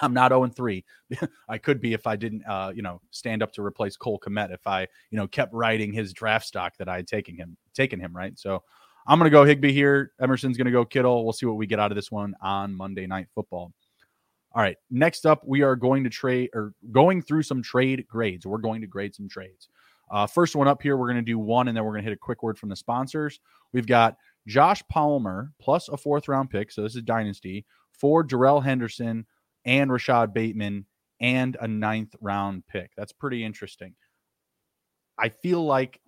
[0.00, 0.84] I'm not 0 and 3.
[1.48, 4.52] I could be if I didn't, uh, you know, stand up to replace Cole Kmet.
[4.52, 8.00] If I, you know, kept writing his draft stock that I had taken him, taken
[8.00, 8.38] him right.
[8.38, 8.62] So
[9.06, 10.12] I'm going to go Higbee here.
[10.20, 11.24] Emerson's going to go Kittle.
[11.24, 13.72] We'll see what we get out of this one on Monday Night Football.
[14.52, 14.76] All right.
[14.90, 18.46] Next up, we are going to trade or going through some trade grades.
[18.46, 19.68] We're going to grade some trades.
[20.10, 22.08] Uh, first one up here, we're going to do one, and then we're going to
[22.08, 23.40] hit a quick word from the sponsors.
[23.72, 26.70] We've got Josh Palmer plus a fourth round pick.
[26.70, 29.26] So this is Dynasty for Darrell Henderson
[29.64, 30.86] and Rashod Bateman
[31.20, 32.90] and a ninth round pick.
[32.96, 33.94] That's pretty interesting.
[35.18, 36.00] I feel like,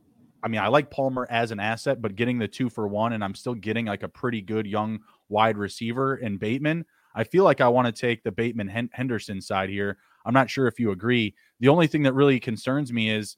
[0.42, 3.24] I mean, I like Palmer as an asset, but getting the two for one, and
[3.24, 6.85] I'm still getting like a pretty good young wide receiver in Bateman.
[7.14, 9.96] I feel like I want to take the Bateman Henderson side here.
[10.24, 11.35] I'm not sure if you agree.
[11.59, 13.37] The only thing that really concerns me is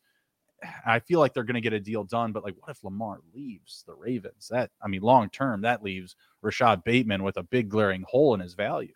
[0.86, 3.18] I feel like they're going to get a deal done, but like, what if Lamar
[3.34, 4.48] leaves the Ravens?
[4.50, 8.40] That, I mean, long term, that leaves Rashod Bateman with a big glaring hole in
[8.40, 8.92] his value.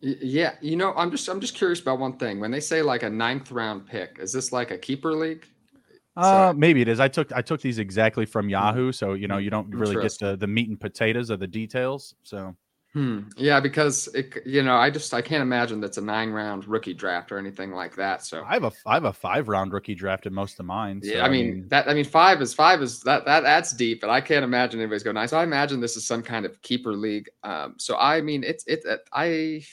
[0.00, 2.38] Yeah, you know, I'm just I'm just curious about one thing.
[2.38, 5.44] When they say like a ninth round pick, is this like a keeper league?
[6.16, 7.00] Uh, maybe it is.
[7.00, 8.50] I took I took these exactly from mm-hmm.
[8.50, 11.48] Yahoo, so you know you don't really get the the meat and potatoes of the
[11.48, 12.14] details.
[12.22, 12.54] So
[12.94, 13.20] Hmm.
[13.36, 16.94] Yeah, because it, you know, I just I can't imagine that's a nine round rookie
[16.94, 18.24] draft or anything like that.
[18.24, 21.02] So I have a I have a five round rookie draft in most of mine.
[21.02, 23.40] So, yeah, I mean, I mean, that I mean five is five is that that
[23.40, 25.28] that's deep, but I can't imagine anybody's going nine.
[25.28, 27.28] So I imagine this is some kind of keeper league.
[27.42, 29.64] Um, so I mean, it's it, it I.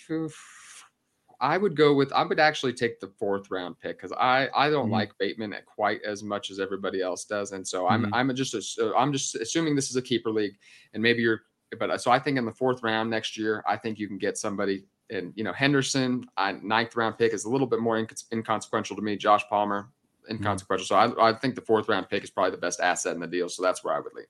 [1.42, 4.70] I would go with I would actually take the fourth round pick because I I
[4.70, 4.94] don't mm-hmm.
[4.94, 8.14] like Bateman quite as much as everybody else does, and so mm-hmm.
[8.14, 10.56] I'm I'm just I'm just assuming this is a keeper league,
[10.94, 11.42] and maybe you're
[11.80, 14.18] but uh, so I think in the fourth round next year, I think you can
[14.18, 14.86] get somebody.
[15.10, 17.98] And you know, Henderson, uh, ninth round pick is a little bit more
[18.34, 19.16] inconsequential to me.
[19.16, 19.90] Josh Palmer,
[20.24, 20.38] mm-hmm.
[20.38, 20.86] inconsequential.
[20.86, 23.28] So I, I think the fourth round pick is probably the best asset in the
[23.28, 23.50] deal.
[23.50, 24.26] So that's where I would lean.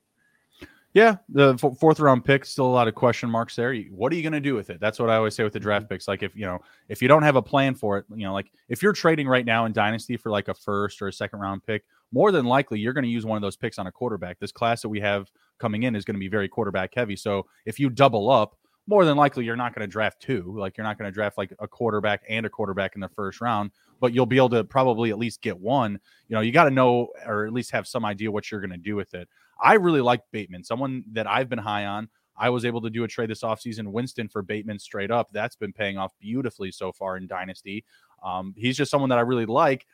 [0.96, 3.74] Yeah, the f- fourth round pick still a lot of question marks there.
[3.90, 4.80] What are you going to do with it?
[4.80, 5.94] That's what I always say with the draft mm-hmm.
[5.94, 6.08] picks.
[6.08, 8.50] Like if you know if you don't have a plan for it, you know, like
[8.70, 11.66] if you're trading right now in dynasty for like a first or a second round
[11.66, 14.38] pick, more than likely you're going to use one of those picks on a quarterback.
[14.38, 17.16] This class that we have coming in is going to be very quarterback heavy.
[17.16, 20.54] So if you double up, more than likely you're not going to draft two.
[20.56, 23.40] Like you're not going to draft like a quarterback and a quarterback in the first
[23.40, 25.98] round, but you'll be able to probably at least get one.
[26.28, 28.70] You know, you got to know or at least have some idea what you're going
[28.70, 29.28] to do with it.
[29.60, 32.08] I really like Bateman, someone that I've been high on.
[32.38, 35.28] I was able to do a trade this offseason, Winston for Bateman straight up.
[35.32, 37.86] That's been paying off beautifully so far in Dynasty.
[38.22, 39.86] Um, he's just someone that I really like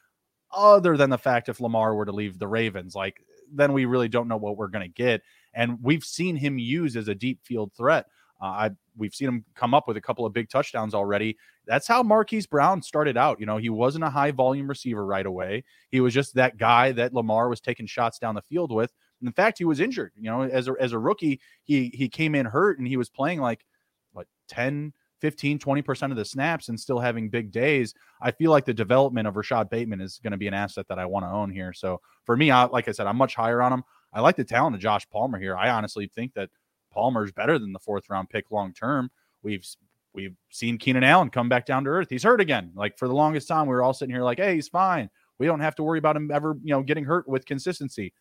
[0.53, 4.09] other than the fact if Lamar were to leave the Ravens, like then we really
[4.09, 5.22] don't know what we're going to get.
[5.55, 8.07] And we've seen him used as a deep field threat.
[8.41, 11.37] Uh, I we've seen him come up with a couple of big touchdowns already.
[11.67, 13.38] That's how Marquise Brown started out.
[13.38, 15.65] You know, he wasn't a high volume receiver right away.
[15.91, 18.93] He was just that guy that Lamar was taking shots down the field with.
[19.23, 20.12] In fact, he was injured.
[20.19, 23.09] You know, as a as a rookie, he he came in hurt and he was
[23.09, 23.65] playing like
[24.12, 28.65] what 10 15, 20% of the snaps and still having big days, I feel like
[28.65, 31.31] the development of Rashod Bateman is going to be an asset that I want to
[31.31, 31.73] own here.
[31.73, 33.85] So for me, I, like I said, I'm much higher on him.
[34.12, 35.57] I like the talent of Josh Palmer here.
[35.57, 36.51] I honestly think that
[36.92, 39.11] Palmer's better than the fourth round pick long term.
[39.42, 39.66] We've
[40.12, 42.09] we've seen Keenan Allen come back down to earth.
[42.11, 42.72] He's hurt again.
[42.75, 45.09] Like for the longest time, we were all sitting here like, hey, he's fine.
[45.38, 48.12] We don't have to worry about him ever, you know, getting hurt with consistency.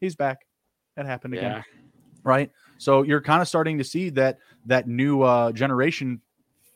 [0.00, 0.46] He's back.
[0.96, 1.52] That happened again.
[1.52, 1.62] Yeah.
[2.24, 2.50] Right.
[2.78, 6.20] So you're kind of starting to see that that new uh, generation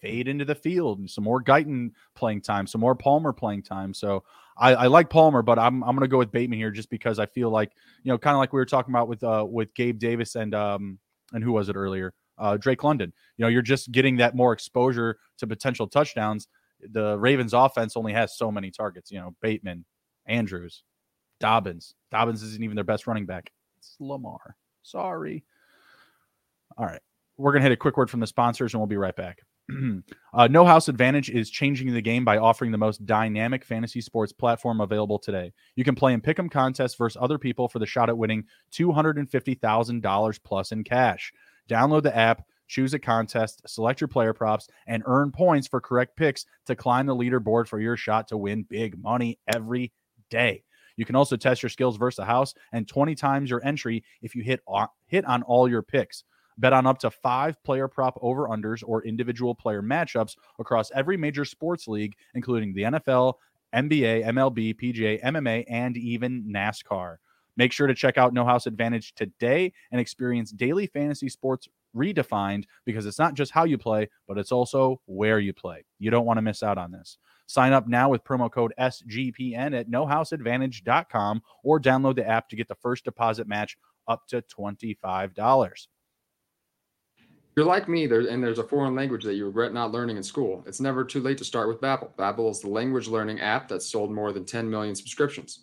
[0.00, 3.92] fade into the field and some more Guyton playing time, some more Palmer playing time.
[3.92, 4.22] So
[4.60, 7.26] I, I like Palmer, but I'm I'm gonna go with Bateman here just because I
[7.26, 9.98] feel like you know kind of like we were talking about with uh with Gabe
[9.98, 10.98] Davis and um
[11.32, 13.12] and who was it earlier uh Drake London.
[13.38, 16.46] You know you're just getting that more exposure to potential touchdowns.
[16.92, 19.10] The Ravens offense only has so many targets.
[19.10, 19.84] You know Bateman,
[20.26, 20.84] Andrews,
[21.40, 21.94] Dobbins.
[22.10, 23.50] Dobbins isn't even their best running back.
[23.78, 24.56] It's Lamar.
[24.82, 25.42] Sorry.
[26.76, 27.00] All right.
[27.36, 29.40] We're going to hit a quick word from the sponsors and we'll be right back.
[30.34, 34.32] uh, no House Advantage is changing the game by offering the most dynamic fantasy sports
[34.32, 35.52] platform available today.
[35.76, 40.42] You can play in pick'em contests versus other people for the shot at winning $250,000
[40.42, 41.32] plus in cash.
[41.68, 46.16] Download the app, choose a contest, select your player props, and earn points for correct
[46.16, 49.92] picks to climb the leaderboard for your shot to win big money every
[50.30, 50.62] day.
[50.96, 54.34] You can also test your skills versus the house and 20 times your entry if
[54.34, 54.60] you hit
[55.06, 56.24] hit on all your picks.
[56.60, 61.16] Bet on up to five player prop over unders or individual player matchups across every
[61.16, 63.34] major sports league, including the NFL,
[63.74, 67.16] NBA, MLB, PGA, MMA, and even NASCAR.
[67.56, 72.64] Make sure to check out No House Advantage today and experience daily fantasy sports redefined
[72.84, 75.84] because it's not just how you play, but it's also where you play.
[75.98, 77.16] You don't want to miss out on this.
[77.46, 82.68] Sign up now with promo code SGPN at nohouseadvantage.com or download the app to get
[82.68, 85.86] the first deposit match up to $25
[87.56, 90.22] you're like me, there, and there's a foreign language that you regret not learning in
[90.22, 90.62] school.
[90.66, 92.14] It's never too late to start with Babbel.
[92.16, 95.60] Babbel is the language learning app that's sold more than 10 million subscriptions.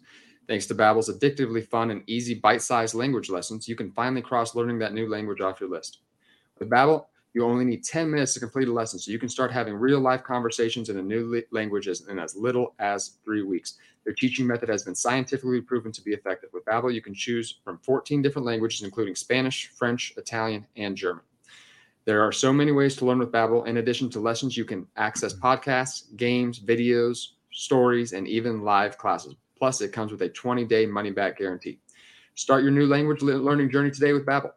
[0.47, 4.79] Thanks to Babbel's addictively fun and easy bite-sized language lessons, you can finally cross learning
[4.79, 5.99] that new language off your list.
[6.59, 9.51] With Babbel, you only need 10 minutes to complete a lesson, so you can start
[9.51, 13.77] having real-life conversations in a new language in as little as three weeks.
[14.05, 16.49] Their teaching method has been scientifically proven to be effective.
[16.53, 21.23] With Babbel, you can choose from 14 different languages, including Spanish, French, Italian, and German.
[22.07, 23.67] There are so many ways to learn with Babbel.
[23.67, 29.35] In addition to lessons, you can access podcasts, games, videos, stories, and even live classes.
[29.57, 31.79] Plus, it comes with a 20-day money-back guarantee.
[32.35, 34.51] Start your new language learning journey today with Babbel.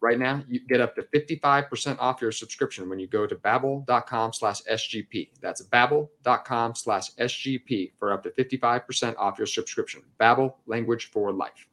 [0.00, 4.32] Right now, you get up to 55% off your subscription when you go to babbel.com
[4.32, 5.28] slash SGP.
[5.40, 10.02] That's babbel.com slash SGP for up to 55% off your subscription.
[10.18, 11.68] Babbel, language for life.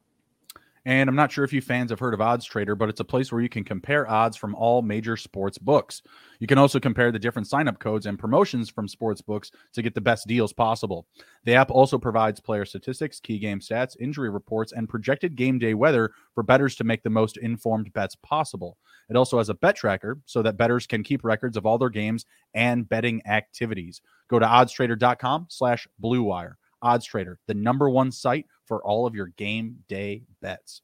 [0.88, 3.04] And I'm not sure if you fans have heard of Odds Trader, but it's a
[3.04, 6.02] place where you can compare odds from all major sports books.
[6.40, 9.96] You can also compare the different sign-up codes and promotions from sports books to get
[9.96, 11.06] the best deals possible.
[11.44, 15.74] The app also provides player statistics, key game stats, injury reports, and projected game day
[15.74, 18.78] weather for bettors to make the most informed bets possible.
[19.10, 21.90] It also has a bet tracker so that bettors can keep records of all their
[21.90, 24.00] games and betting activities.
[24.30, 26.54] Go to oddstrader.com slash bluewire.
[26.82, 30.82] Odds Trader, the number one site for all of your game day bets.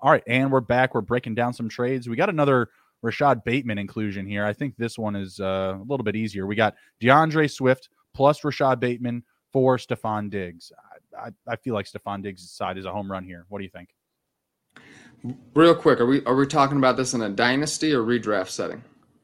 [0.00, 0.94] All right, and we're back.
[0.94, 2.08] We're breaking down some trades.
[2.08, 2.70] We got another
[3.02, 4.44] Rashod Bateman inclusion here.
[4.44, 6.46] I think this one is uh, a little bit easier.
[6.46, 10.72] We got D'Andre Swift plus Rashod Bateman for Stefon Diggs.
[11.16, 13.44] I, I, I feel like Stefon Diggs' side is a home run here.
[13.48, 13.90] What do you think?
[15.54, 18.82] Real quick, are we are we talking about this in a dynasty or redraft setting?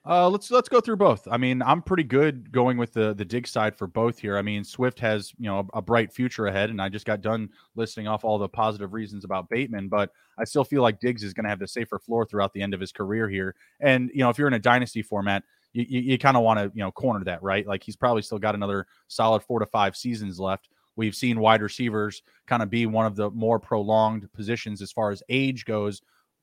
[0.09, 1.29] Uh, let's let's go through both.
[1.31, 4.39] I mean, I'm pretty good going with the the Diggs side for both here.
[4.39, 7.21] I mean, Swift has you know a, a, bright future ahead, and I just got
[7.21, 11.23] done listing off all the positive reasons about Bateman, but I still feel like Diggs
[11.23, 13.55] is going to have the safer floor throughout the end of his career here.
[13.81, 15.43] And you know, if you're in a dynasty format,
[15.75, 17.67] you you, you kind of want to you know corner that right.
[17.67, 20.71] Like he's probably still got another solid four to five seasons left.
[20.97, 25.11] We've seen wide receivers kind of be one of the more prolonged positions as far
[25.11, 26.01] as age goes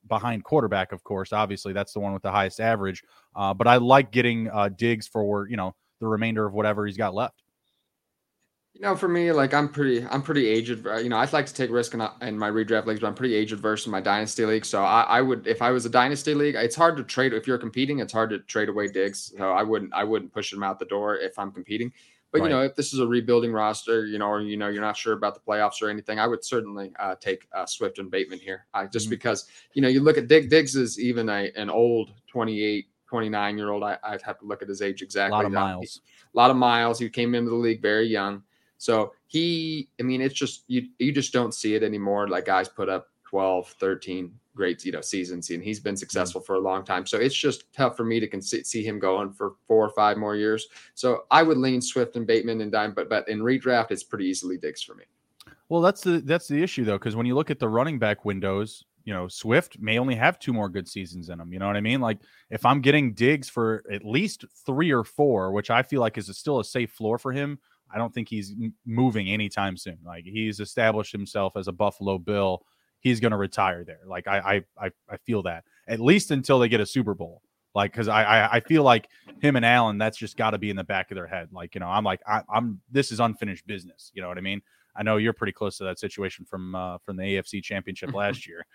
[0.07, 1.33] behind quarterback, of course.
[1.33, 3.03] Obviously, that's the one with the highest average.
[3.35, 6.97] Uh, but I like getting uh, Diggs for you know the remainder of whatever he's
[6.97, 7.41] got left.
[8.73, 10.85] You know, for me, like I'm pretty, I'm pretty aged.
[10.85, 13.33] You know, I'd like to take risk in, in my redraft leagues, but I'm pretty
[13.33, 14.65] age adverse in my dynasty league.
[14.65, 17.31] So I, I, would, if I was a dynasty league, it's hard to trade.
[17.31, 19.31] If you're competing, it's hard to trade away Diggs.
[19.37, 21.93] So I wouldn't, I wouldn't push him out the door if I'm competing.
[22.35, 22.49] But right.
[22.49, 24.97] you know, if this is a rebuilding roster, you know, or you know, you're not
[24.97, 28.39] sure about the playoffs or anything, I would certainly uh, take uh, Swift and Bateman
[28.39, 29.11] here, uh, just mm-hmm.
[29.11, 33.57] because you know, you look at Dig Diggs is even a an old 28, 29
[33.57, 33.83] year old.
[33.83, 35.33] I, would have to look at his age exactly.
[35.33, 36.01] A lot of miles.
[36.33, 36.99] A lot of miles.
[36.99, 38.43] He came into the league very young,
[38.79, 39.87] so he.
[39.97, 40.89] I mean, it's just you.
[40.99, 42.27] You just don't see it anymore.
[42.27, 45.99] Like guys put up 12, 13 great you know seasons and he's been mm-hmm.
[45.99, 47.05] successful for a long time.
[47.05, 50.35] So it's just tough for me to see him going for four or five more
[50.35, 50.67] years.
[50.93, 54.25] So i would lean swift and bateman and dime but but in redraft it's pretty
[54.25, 55.03] easily Diggs for me.
[55.69, 58.25] Well that's the that's the issue though because when you look at the running back
[58.25, 61.67] windows you know swift may only have two more good seasons in him you know
[61.67, 62.01] what i mean?
[62.01, 66.17] Like if i'm getting Diggs for at least three or four which i feel like
[66.17, 67.59] is a, still a safe floor for him
[67.93, 68.53] i don't think he's
[68.85, 69.97] moving anytime soon.
[70.05, 72.65] Like he's established himself as a buffalo bill
[73.05, 73.99] he's going to retire there.
[74.07, 77.43] Like I, I, I feel that at least until they get a Super Bowl.
[77.75, 79.07] Like, because I, I, I feel like
[79.41, 81.49] him and Allen, that's just got to be in the back of their head.
[81.51, 84.11] Like, you know, I'm like, I, am this is unfinished business.
[84.15, 84.61] You know what I mean?
[84.95, 88.47] I know you're pretty close to that situation from uh, from the AFC Championship last
[88.47, 88.65] year,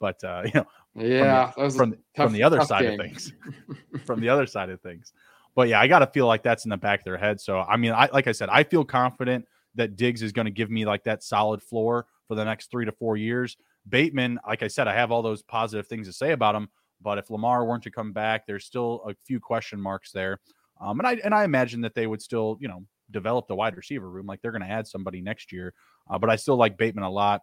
[0.00, 3.00] but uh, you know, yeah, from the, from, tough, from the other side game.
[3.00, 3.32] of things,
[4.06, 5.12] from the other side of things.
[5.56, 7.40] But yeah, I got to feel like that's in the back of their head.
[7.40, 10.52] So I mean, I like I said, I feel confident that Diggs is going to
[10.52, 13.56] give me like that solid floor for the next three to four years.
[13.88, 16.68] Bateman, like I said, I have all those positive things to say about him.
[17.02, 20.40] But if Lamar weren't to come back, there's still a few question marks there.
[20.80, 23.76] Um, and I and I imagine that they would still, you know, develop the wide
[23.76, 24.26] receiver room.
[24.26, 25.74] Like they're going to add somebody next year.
[26.08, 27.42] Uh, but I still like Bateman a lot.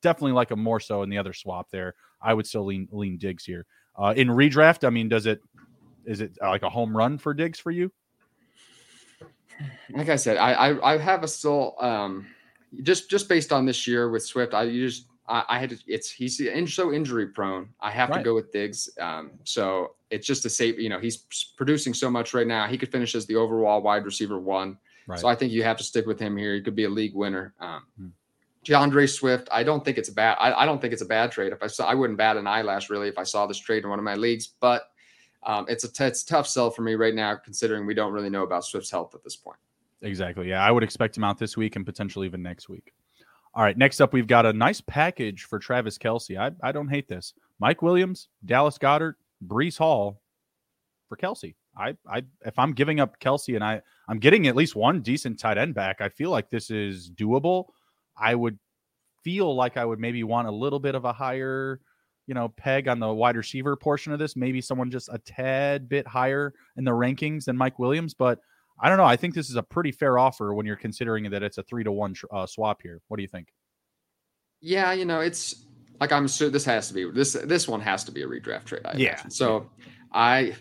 [0.00, 1.94] Definitely like him more so in the other swap there.
[2.22, 3.66] I would still lean lean Diggs here.
[3.96, 5.40] Uh, in redraft, I mean, does it
[6.04, 7.92] is it uh, like a home run for Diggs for you?
[9.90, 12.26] Like I said, I I, I have a still um,
[12.82, 14.54] just just based on this year with Swift.
[14.54, 17.68] I just I, I had to, it's he's in, so injury prone.
[17.80, 18.18] I have right.
[18.18, 18.88] to go with Diggs.
[19.00, 20.78] Um, so it's just a safe.
[20.78, 21.16] You know, he's
[21.56, 22.66] producing so much right now.
[22.66, 24.78] He could finish as the overall wide receiver one.
[25.06, 25.18] Right.
[25.18, 26.54] So I think you have to stick with him here.
[26.54, 27.54] He could be a league winner.
[27.60, 28.08] Um, hmm.
[28.64, 30.36] D'Andre Swift, I don't think it's a bad.
[30.40, 31.52] I, I, don't think it's a bad trade.
[31.52, 33.90] If I saw, I wouldn't bat an eyelash really if I saw this trade in
[33.90, 34.46] one of my leagues.
[34.46, 34.88] But
[35.42, 38.12] um, it's a t- it's a tough sell for me right now, considering we don't
[38.12, 39.58] really know about Swift's health at this point.
[40.00, 40.48] Exactly.
[40.48, 42.94] Yeah, I would expect him out this week and potentially even next week.
[43.56, 46.36] All right, next up, we've got a nice package for Travis Kelce.
[46.36, 47.34] I, I don't hate this.
[47.60, 49.14] Mike Williams, Dallas Goedert,
[49.46, 50.20] Breece Hall
[51.08, 51.54] for Kelce.
[51.76, 55.38] I, I if I'm giving up Kelce and I I'm getting at least one decent
[55.38, 57.66] tight end back, I feel like this is doable.
[58.16, 58.58] I would
[59.22, 61.80] feel like I would maybe want a little bit of a higher,
[62.26, 64.36] you know, peg on the wide receiver portion of this.
[64.36, 68.40] Maybe someone just a tad bit higher in the rankings than Mike Williams, but
[68.80, 69.04] I don't know.
[69.04, 71.84] I think this is a pretty fair offer when you're considering that it's a three
[71.84, 73.00] to one uh, swap here.
[73.08, 73.48] What do you think?
[74.60, 75.66] Yeah, you know, it's
[76.00, 78.64] like I'm sure this has to be this this one has to be a redraft
[78.64, 78.82] trade.
[78.84, 79.12] I yeah.
[79.12, 79.30] Imagine.
[79.30, 79.70] So
[80.12, 80.54] I,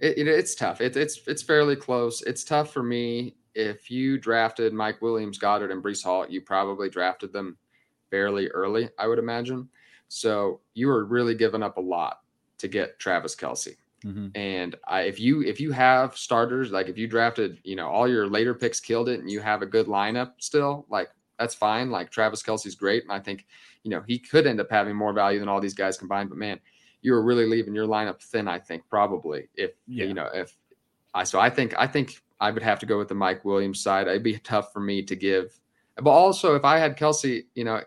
[0.00, 0.80] it, it, it's tough.
[0.80, 2.22] It, it's it's fairly close.
[2.22, 3.36] It's tough for me.
[3.54, 7.56] If you drafted Mike Williams, Goedert, and Breece Hall, you probably drafted them
[8.10, 9.68] fairly early, I would imagine.
[10.08, 12.20] So you were really giving up a lot
[12.58, 13.76] to get Travis Kelce.
[14.06, 14.28] Mm-hmm.
[14.36, 18.08] And I, if you if you have starters, like if you drafted, you know, all
[18.08, 21.90] your later picks killed it, and you have a good lineup still, like that's fine.
[21.90, 23.46] Like Travis Kelce's great, and I think
[23.82, 26.28] you know he could end up having more value than all these guys combined.
[26.28, 26.60] But man,
[27.02, 28.46] you were really leaving your lineup thin.
[28.46, 30.04] I think probably if yeah.
[30.04, 30.56] you know if
[31.12, 33.80] I so I think I think I would have to go with the Mike Williams
[33.82, 34.06] side.
[34.06, 35.58] It'd be tough for me to give,
[35.96, 37.80] but also if I had Kelce, you know,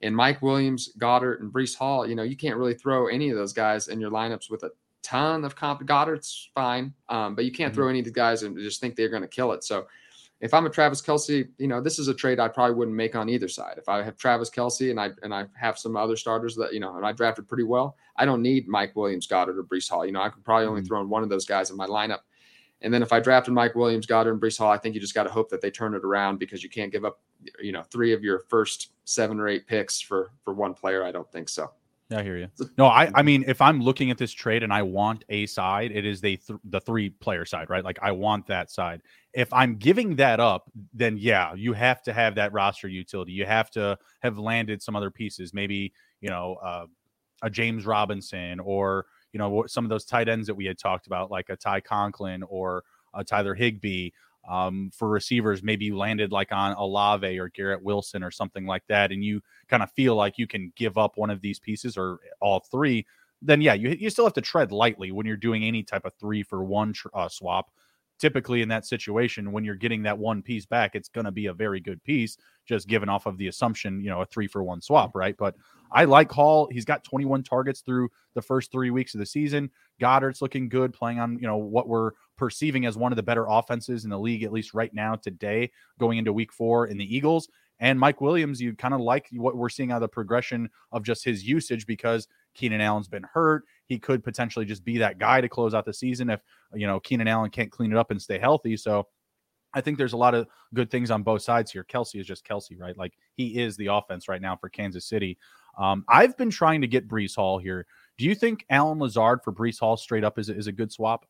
[0.00, 3.36] and Mike Williams, Goedert, and Breece Hall, you know, you can't really throw any of
[3.36, 4.70] those guys in your lineups with a
[5.02, 5.86] ton of comp.
[5.86, 7.80] Goedert's fine, um, but you can't mm-hmm.
[7.80, 9.64] throw any of the guys and just think they're going to kill it.
[9.64, 9.86] So
[10.40, 13.16] if I'm a Travis Kelce, you know, this is a trade I probably wouldn't make
[13.16, 13.74] on either side.
[13.76, 16.80] If I have Travis Kelce and I and I have some other starters that you
[16.80, 20.06] know, and I drafted pretty well, I don't need Mike Williams, Goedert, or Breece Hall.
[20.06, 20.88] You know, I could probably only mm-hmm.
[20.88, 22.20] throw in one of those guys in my lineup.
[22.80, 25.14] And then if I drafted Mike Williams, Goedert, and Breece Hall, I think you just
[25.14, 27.20] got to hope that they turn it around because you can't give up,
[27.60, 31.02] you know, three of your first seven or eight picks for for one player.
[31.02, 31.72] I don't think so.
[32.10, 32.48] I hear you.
[32.78, 35.92] No, I, I mean, if I'm looking at this trade and I want a side,
[35.92, 37.84] it is the th- the three player side, right?
[37.84, 39.02] Like I want that side.
[39.34, 43.32] If I'm giving that up, then yeah, you have to have that roster utility.
[43.32, 45.92] You have to have landed some other pieces, maybe
[46.22, 46.86] you know uh,
[47.42, 49.04] a James Robinson or
[49.34, 51.80] you know some of those tight ends that we had talked about, like a Ty
[51.80, 54.10] Conklin or a Tyler Higbee.
[54.48, 58.84] Um, for receivers, maybe you landed like on Olave or Garrett Wilson or something like
[58.88, 61.96] that, and you kind of feel like you can give up one of these pieces
[61.96, 63.06] or all three,
[63.42, 66.12] then yeah, you you still have to tread lightly when you're doing any type of
[66.18, 67.70] three for one tr- uh, swap.
[68.18, 71.46] Typically, in that situation, when you're getting that one piece back, it's going to be
[71.46, 74.62] a very good piece, just given off of the assumption, you know, a three for
[74.62, 75.36] one swap, right?
[75.36, 75.54] But
[75.90, 76.68] I like Hall.
[76.70, 79.70] He's got 21 targets through the first three weeks of the season.
[80.00, 83.46] Goedert's looking good, playing on you know what we're perceiving as one of the better
[83.48, 87.16] offenses in the league, at least right now today, going into Week Four in the
[87.16, 87.48] Eagles.
[87.80, 91.04] And Mike Williams, you kind of like what we're seeing out of the progression of
[91.04, 93.64] just his usage because Keenan Allen's been hurt.
[93.86, 96.40] He could potentially just be that guy to close out the season if
[96.74, 98.76] you know Keenan Allen can't clean it up and stay healthy.
[98.76, 99.06] So
[99.74, 101.84] I think there's a lot of good things on both sides here.
[101.84, 102.96] Kelce is just Kelce, right?
[102.96, 105.38] Like he is the offense right now for Kansas City.
[105.78, 107.86] Um, I've been trying to get Breece Hall here.
[108.16, 111.26] Do you think Allen Lazard for Breece Hall straight up is, is a good swap?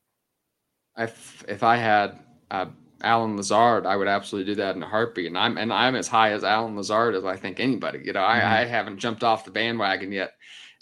[0.96, 2.20] If if I had
[2.50, 2.66] uh,
[3.02, 5.26] Allen Lazard, I would absolutely do that in a heartbeat.
[5.26, 8.00] And I'm and I'm as high as Allen Lazard as I think anybody.
[8.04, 8.46] You know, mm-hmm.
[8.46, 10.32] I, I haven't jumped off the bandwagon yet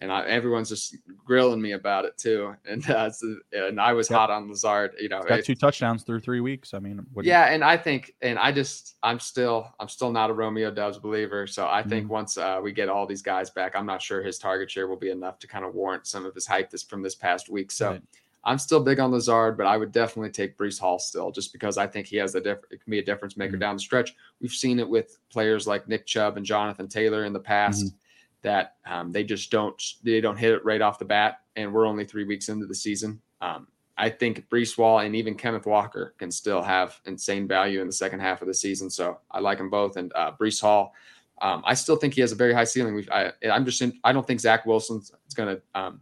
[0.01, 2.55] and I, everyone's just grilling me about it too.
[2.67, 4.19] And uh, so, and I was yep.
[4.19, 4.93] hot on Lazard.
[4.99, 6.75] You know, got two touchdowns through three weeks.
[6.75, 7.55] I mean, yeah, you...
[7.55, 11.47] and I think, and I just, I'm still, I'm still not a Romeo Doubs believer.
[11.47, 12.13] So I think mm-hmm.
[12.13, 14.97] once uh, we get all these guys back, I'm not sure his target share will
[14.97, 17.71] be enough to kind of warrant some of his hype this from this past week.
[17.71, 17.93] So.
[17.93, 18.03] Right.
[18.47, 21.77] I'm still big on Lazard, but I would definitely take Breece Hall still, just because
[21.77, 22.73] I think he has a different.
[22.73, 23.61] It can be a difference maker mm-hmm.
[23.61, 24.15] down the stretch.
[24.41, 27.85] We've seen it with players like Nick Chubb and Jonathan Taylor in the past.
[27.85, 27.97] Mm-hmm
[28.43, 31.85] that um, they just don't they don't hit it right off the bat, and we're
[31.85, 33.21] only three weeks into the season.
[33.41, 33.67] Um,
[33.99, 37.93] I think Breece Hall and even Kenneth Walker can still have insane value in the
[37.93, 38.91] second half of the season.
[38.91, 39.97] So I like them both.
[39.97, 40.93] And uh, Breece Hall,
[41.41, 43.05] um, I still think he has a very high ceiling.
[43.11, 46.01] I, am just in, I don't think Zach Wilson's going to um,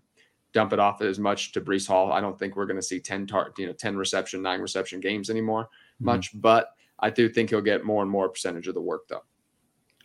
[0.55, 2.13] dump it off as much to Breece Hall.
[2.13, 5.01] I don't think we're going to see 10 tar- you know 10 reception, nine reception
[5.01, 6.07] games anymore mm-hmm.
[6.07, 6.69] much, but
[7.01, 9.23] I do think he'll get more and more percentage of the work though.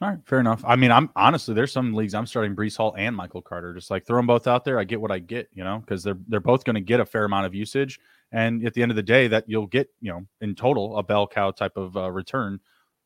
[0.02, 0.64] All right, fair enough.
[0.66, 3.74] I mean, I'm honestly there's some leagues I'm starting Breece Hall and Michael Carter.
[3.74, 4.80] Just like throw them both out there.
[4.80, 7.06] I get what I get, you know, because they're they're both going to get a
[7.06, 8.00] fair amount of usage,
[8.32, 11.04] and at the end of the day, that you'll get, you know, in total a
[11.04, 12.62] bell cow type of uh, return,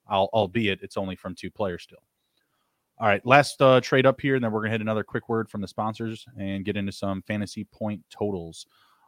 [0.07, 2.03] albeit it's only from two players still.
[3.03, 5.49] All right, last uh, trade up here, and then we're gonna hit another quick word
[5.49, 8.65] from the sponsors and get into some fantasy point totals.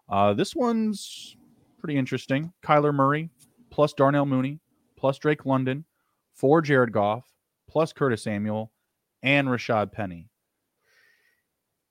[0.10, 1.38] Uh, this one's
[1.80, 2.52] pretty interesting.
[2.62, 3.30] Kyler Murray
[3.70, 4.60] plus Darnell Mooney
[4.98, 5.86] plus Drake London
[6.34, 7.24] for Jared Goff
[7.70, 8.74] plus Curtis Samuel
[9.24, 10.28] and Rashaad Penny.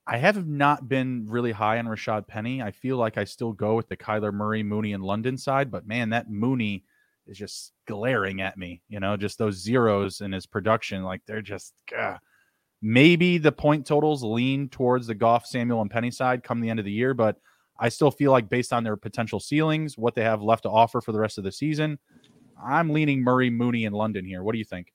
[0.06, 2.60] I have not been really high on Rashaad Penny.
[2.60, 5.86] I feel like I still go with the Kyler Murray, Mooney, and London side, but
[5.86, 6.84] man, that Mooney
[7.26, 8.82] is just glaring at me.
[8.88, 11.74] You know, just those zeros in his production, like they're just.
[11.96, 12.18] Ugh.
[12.86, 16.78] Maybe the point totals lean towards the Goff, Samuel, and Penny side come the end
[16.78, 17.38] of the year, but
[17.78, 21.00] I still feel like based on their potential ceilings, what they have left to offer
[21.00, 21.98] for the rest of the season,
[22.62, 24.42] I'm leaning Murray, Mooney, and London here.
[24.42, 24.92] What do you think?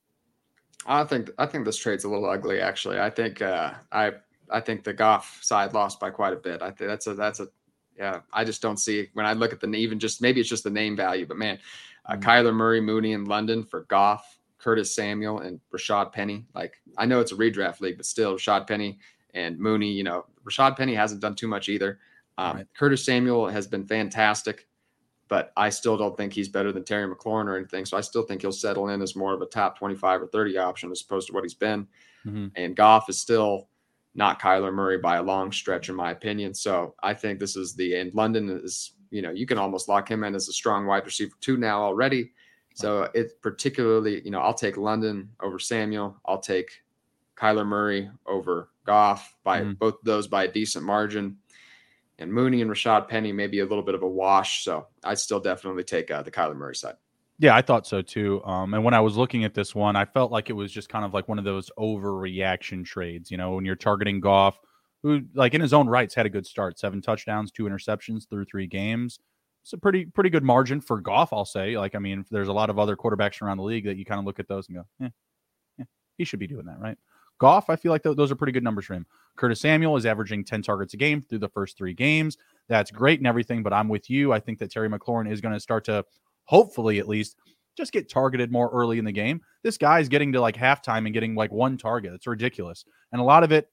[0.86, 2.60] I think I think this trade's a little ugly.
[2.60, 4.12] Actually, I think uh, I
[4.50, 6.62] I think the Goff side lost by quite a bit.
[6.62, 7.48] I think that's a that's a
[7.98, 8.20] yeah.
[8.32, 10.70] I just don't see when I look at the even just maybe it's just the
[10.70, 11.58] name value, but man,
[12.10, 12.28] uh, mm-hmm.
[12.28, 16.44] Kyler Murray, Mooney in London for Goff, Curtis Samuel, and Rashaad Penny.
[16.54, 18.98] Like I know it's a redraft league, but still Rashaad Penny
[19.34, 19.90] and Mooney.
[19.90, 21.98] You know, Rashaad Penny hasn't done too much either.
[22.38, 22.66] Um, right.
[22.76, 24.66] Curtis Samuel has been fantastic
[25.30, 27.86] but I still don't think he's better than Terry McLaurin or anything.
[27.86, 30.58] So I still think he'll settle in as more of a top 25 or 30
[30.58, 31.86] option as opposed to what he's been.
[32.26, 32.48] Mm-hmm.
[32.56, 33.68] And Goff is still
[34.16, 36.52] not Kyler Murray by a long stretch, in my opinion.
[36.52, 40.10] So I think this is the and London is, you know, you can almost lock
[40.10, 42.32] him in as a strong wide receiver two now already.
[42.74, 46.16] So it's particularly, you know, I'll take London over Samuel.
[46.24, 46.82] I'll take
[47.36, 49.72] Kyler Murray over Goff by mm-hmm.
[49.72, 51.36] both those by a decent margin
[52.20, 54.62] and Mooney and Rashaad Penny may be a little bit of a wash.
[54.62, 56.96] So I'd still definitely take uh, the Kyler Murray side.
[57.38, 58.44] Yeah, I thought so too.
[58.44, 60.90] Um, and when I was looking at this one, I felt like it was just
[60.90, 63.30] kind of like one of those overreaction trades.
[63.30, 64.60] You know, when you're targeting Goff,
[65.02, 68.44] who like in his own rights had a good start, seven touchdowns, two interceptions through
[68.44, 69.18] three games.
[69.62, 71.76] It's a pretty pretty good margin for Goff, I'll say.
[71.76, 74.18] Like, I mean, there's a lot of other quarterbacks around the league that you kind
[74.18, 75.08] of look at those and go, yeah,
[75.78, 75.84] yeah,
[76.16, 76.96] he should be doing that, right?
[77.38, 79.06] Goff, I feel like th- those are pretty good numbers for him.
[79.36, 82.36] Curtis Samuel is averaging 10 targets a game through the first three games.
[82.68, 84.32] That's great and everything, but I'm with you.
[84.32, 86.04] I think that Terry McLaurin is going to start to,
[86.44, 87.36] hopefully at least,
[87.76, 89.40] just get targeted more early in the game.
[89.62, 92.12] This guy's getting to like halftime and getting like one target.
[92.12, 92.84] It's ridiculous.
[93.12, 93.70] And a lot of it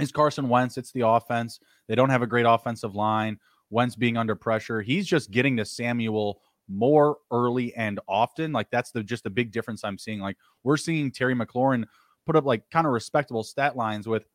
[0.00, 0.78] is Carson Wentz.
[0.78, 1.60] It's the offense.
[1.88, 3.38] They don't have a great offensive line.
[3.70, 4.82] Wentz being under pressure.
[4.82, 8.52] He's just getting to Samuel more early and often.
[8.52, 10.20] Like that's the just the big difference I'm seeing.
[10.20, 11.84] Like we're seeing Terry McLaurin
[12.26, 14.26] put up like kind of respectable stat lines with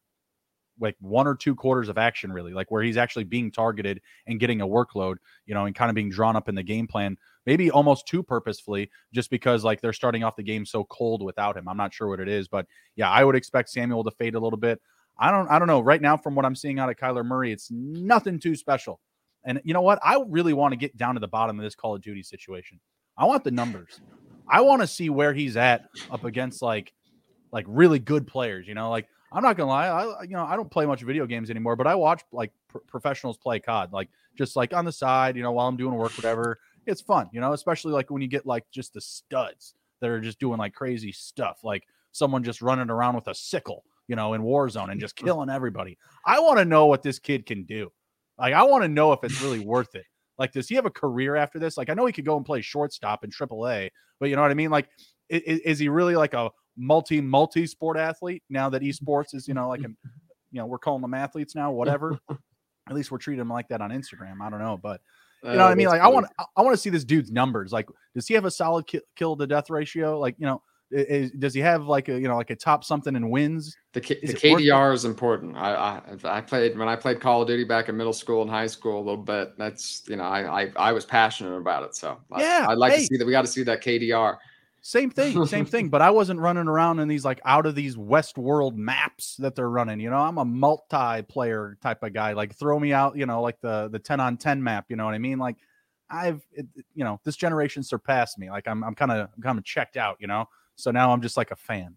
[0.79, 4.39] like one or two quarters of action really like where he's actually being targeted and
[4.39, 7.17] getting a workload you know and kind of being drawn up in the game plan
[7.45, 11.57] maybe almost too purposefully just because like they're starting off the game so cold without
[11.57, 14.35] him i'm not sure what it is but yeah i would expect samuel to fade
[14.35, 14.79] a little bit
[15.19, 15.81] i don't i don't know.
[15.81, 18.99] Right now from what i'm seeing out of kyler murray it's nothing too special.
[19.43, 19.99] And you know what?
[20.03, 22.81] I really want to get down to the bottom of this call of duty situation.
[23.17, 24.01] I want the numbers.
[24.49, 26.93] I want to see where he's at up against like
[27.51, 28.67] like really good players.
[28.67, 31.25] You know, like I'm not gonna lie, I you know I don't play much video
[31.25, 34.91] games anymore, but I watch like pr- professionals play COD, like just like on the
[34.91, 36.59] side, you know, while I'm doing work, whatever.
[36.85, 40.21] It's fun, you know, especially like when you get like just the studs that are
[40.21, 44.33] just doing like crazy stuff, like someone just running around with a sickle, you know,
[44.33, 45.97] in Warzone and just killing everybody.
[46.25, 47.91] I want to know what this kid can do.
[48.37, 50.05] Like, I want to know if it's really worth it.
[50.37, 51.77] Like, does he have a career after this?
[51.77, 53.89] Like, I know he could go and play shortstop in AAA,
[54.19, 54.69] but you know what I mean?
[54.69, 54.87] Like,
[55.29, 59.53] is, is he really like a multi multi sport athlete now that esports is you
[59.53, 59.97] know like an
[60.51, 63.81] you know we're calling them athletes now whatever at least we're treating them like that
[63.81, 65.01] on instagram i don't know but
[65.43, 67.31] you know oh, what i mean like i want i want to see this dude's
[67.31, 70.61] numbers like does he have a solid ki- kill to death ratio like you know
[70.91, 74.01] is, does he have like a you know like a top something in wins the,
[74.01, 77.63] K- the kdr is important I, I i played when i played call of duty
[77.63, 80.71] back in middle school and high school a little bit that's you know i i,
[80.77, 82.99] I was passionate about it so yeah I, would like hey.
[82.99, 84.37] to see that we got to see that kdr
[84.87, 85.89] same thing, same thing.
[85.89, 89.53] But I wasn't running around in these like out of these West World maps that
[89.53, 89.99] they're running.
[89.99, 92.31] You know, I'm a multiplayer type of guy.
[92.31, 94.85] Like throw me out, you know, like the the 10 on 10 map.
[94.87, 95.39] You know what I mean?
[95.39, 95.57] Like
[96.09, 98.49] I've, it, you know, this generation surpassed me.
[98.49, 100.15] Like I'm, I'm kind of, kind of checked out.
[100.19, 100.47] You know,
[100.77, 101.95] so now I'm just like a fan.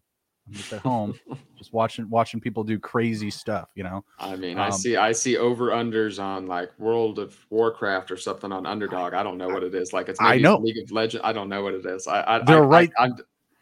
[0.49, 1.14] I'm just at home,
[1.59, 3.68] just watching watching people do crazy stuff.
[3.74, 4.05] You know.
[4.18, 8.16] I mean, um, I see I see over unders on like World of Warcraft or
[8.16, 9.14] something on Underdog.
[9.14, 9.93] I don't know what it is.
[9.93, 11.22] Like it's I know League of Legends.
[11.24, 12.07] I don't know what it is.
[12.07, 12.91] I, I they're right.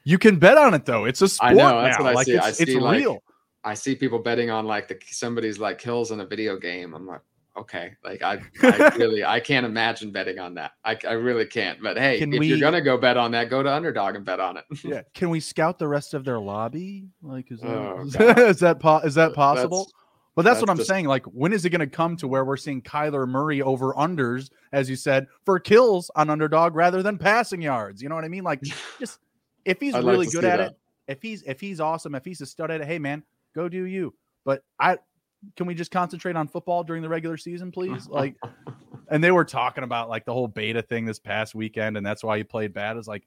[0.05, 1.05] You can bet on it though.
[1.05, 1.53] It's a sport.
[1.53, 1.83] I know.
[1.83, 2.05] That's now.
[2.05, 2.33] what I like, see.
[2.33, 3.19] It's, I see it's like, real.
[3.65, 6.95] I see people betting on like the somebody's like kills in a video game.
[6.95, 7.21] I'm like,
[7.59, 11.83] okay like i, I really i can't imagine betting on that i, I really can't
[11.83, 14.25] but hey Can if we, you're gonna go bet on that go to underdog and
[14.25, 17.69] bet on it yeah can we scout the rest of their lobby like is that
[17.69, 19.93] oh, is, that, is that po- is that possible that's,
[20.39, 21.07] but that's, that's what I'm just, saying.
[21.07, 24.51] Like, when is it going to come to where we're seeing Kyler Murray over unders,
[24.71, 28.01] as you said, for kills on underdog rather than passing yards?
[28.01, 28.45] You know what I mean?
[28.45, 28.63] Like,
[29.01, 29.19] just
[29.65, 30.71] if he's really like good at that.
[30.71, 30.79] it,
[31.09, 33.83] if he's if he's awesome, if he's a stud at it, hey man, go do
[33.83, 34.15] you.
[34.45, 34.99] But I
[35.57, 38.09] can we just concentrate on football during the regular season, please?
[38.19, 38.35] Like,
[39.11, 42.23] and they were talking about like the whole beta thing this past weekend, and that's
[42.25, 42.97] why you played bad.
[42.97, 43.25] Is like,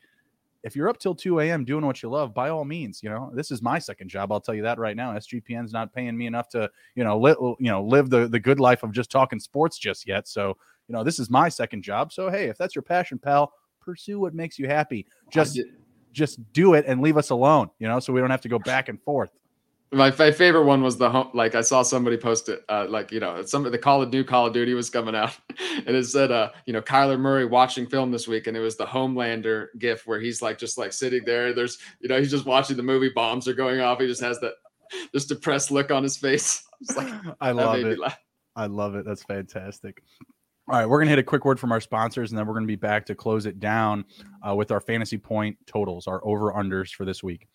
[0.64, 1.66] if you're up till 2 a.m.
[1.66, 4.32] doing what you love, by all means, you know, this is my second job.
[4.32, 5.14] I'll tell you that right now.
[5.14, 8.60] SGPN's not paying me enough to, you know, li- you know, live the, the good
[8.60, 10.28] life of just talking sports just yet.
[10.28, 10.58] So,
[10.88, 12.14] you know, this is my second job.
[12.14, 15.08] So, hey, if that's your passion, pal, pursue what makes you happy.
[15.32, 15.60] Just,
[16.12, 18.60] just do it and leave us alone, you know, so we don't have to go
[18.60, 19.32] back and forth.
[19.94, 21.30] My, my favorite one was the home.
[21.34, 22.64] Like I saw somebody post it.
[22.70, 25.16] Uh, like you know, some of the Call of new Call of Duty was coming
[25.16, 25.38] out,
[25.86, 28.78] and it said, uh, you know, Kyler Murray watching film this week, and it was
[28.78, 31.54] the Homelander gif where he's like just like sitting there.
[31.54, 33.10] There's you know he's just watching the movie.
[33.10, 34.00] Bombs are going off.
[34.00, 34.54] He just has that
[35.14, 36.64] just depressed look on his face.
[36.96, 38.00] Like, I love it.
[38.56, 39.06] I love it.
[39.06, 40.02] That's fantastic.
[40.68, 42.54] All right, we're going to hit a quick word from our sponsors, and then we're
[42.54, 44.04] going to be back to close it down
[44.42, 47.48] uh, with our fantasy point totals, our over unders for this week.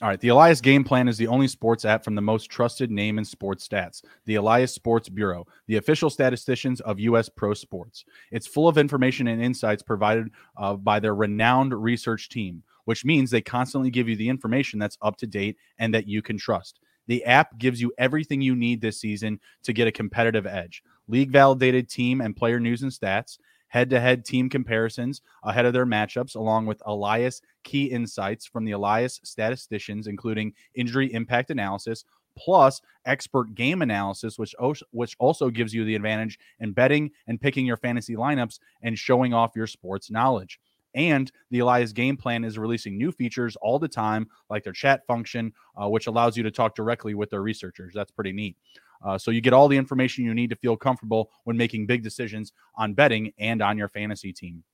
[0.00, 2.88] All right, the Elias Game Plan is the only sports app from the most trusted
[2.88, 7.28] name in sports stats, the Elias Sports Bureau, the official statisticians of U.S.
[7.28, 8.04] pro sports.
[8.30, 13.28] It's full of information and insights provided uh, by their renowned research team, which means
[13.28, 16.78] they constantly give you the information that's up to date and that you can trust.
[17.08, 21.32] The app gives you everything you need this season to get a competitive edge league
[21.32, 23.38] validated team and player news and stats,
[23.68, 28.64] head to head team comparisons ahead of their matchups, along with Elias key insights from
[28.64, 32.04] the Elias statisticians, including injury impact analysis,
[32.36, 34.54] plus expert game analysis, which
[34.92, 39.34] which also gives you the advantage in betting and picking your fantasy lineups and showing
[39.34, 40.60] off your sports knowledge.
[40.94, 45.06] And the Elias game plan is releasing new features all the time, like their chat
[45.06, 47.92] function, uh, which allows you to talk directly with their researchers.
[47.94, 48.56] That's pretty neat.
[49.02, 52.02] Uh, so you get all the information you need to feel comfortable when making big
[52.02, 54.64] decisions on betting and on your fantasy team.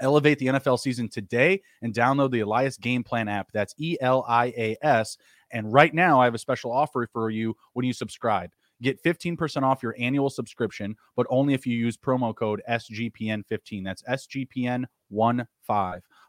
[0.00, 3.48] Elevate the NFL season today and download the Elias Game Plan app.
[3.52, 5.16] That's E L I A S.
[5.52, 8.50] And right now, I have a special offer for you when you subscribe.
[8.82, 13.84] Get 15% off your annual subscription, but only if you use promo code SGPN15.
[13.84, 14.86] That's SGPN15.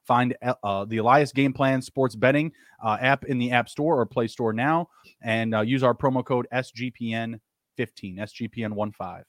[0.08, 2.54] Find uh, the Elias Game Plan Sports Betting
[2.84, 4.88] uh, app in the App Store or Play Store now
[5.22, 7.40] and uh, use our promo code SGPN15,
[7.78, 9.24] SGPN15.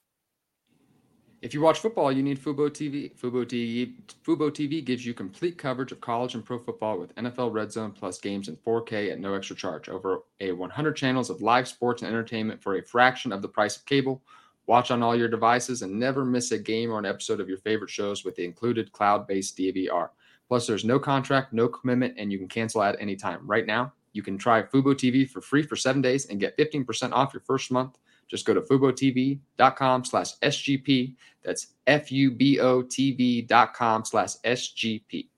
[1.41, 3.17] If you watch football, you need Fubo TV.
[3.17, 3.95] Fubo TV.
[4.27, 7.93] Fubo TV gives you complete coverage of college and pro football with NFL Red Zone
[7.93, 9.89] plus games in 4K at no extra charge.
[9.89, 13.77] Over a 100 channels of live sports and entertainment for a fraction of the price
[13.77, 14.23] of cable.
[14.67, 17.59] Watch on all your devices and never miss a game or an episode of your
[17.59, 20.11] favorite shows with the included cloud-based DVR.
[20.49, 23.41] Plus, there's no contract, no commitment, and you can cancel at any time.
[23.47, 27.13] Right now, you can try Fubo TV for free for seven days and get 15%
[27.13, 27.99] off your first month.
[28.29, 31.15] Just go to FuboTV.com slash SGP.
[31.45, 35.29] That's F-U-B-O-T-V dot com slash SGP.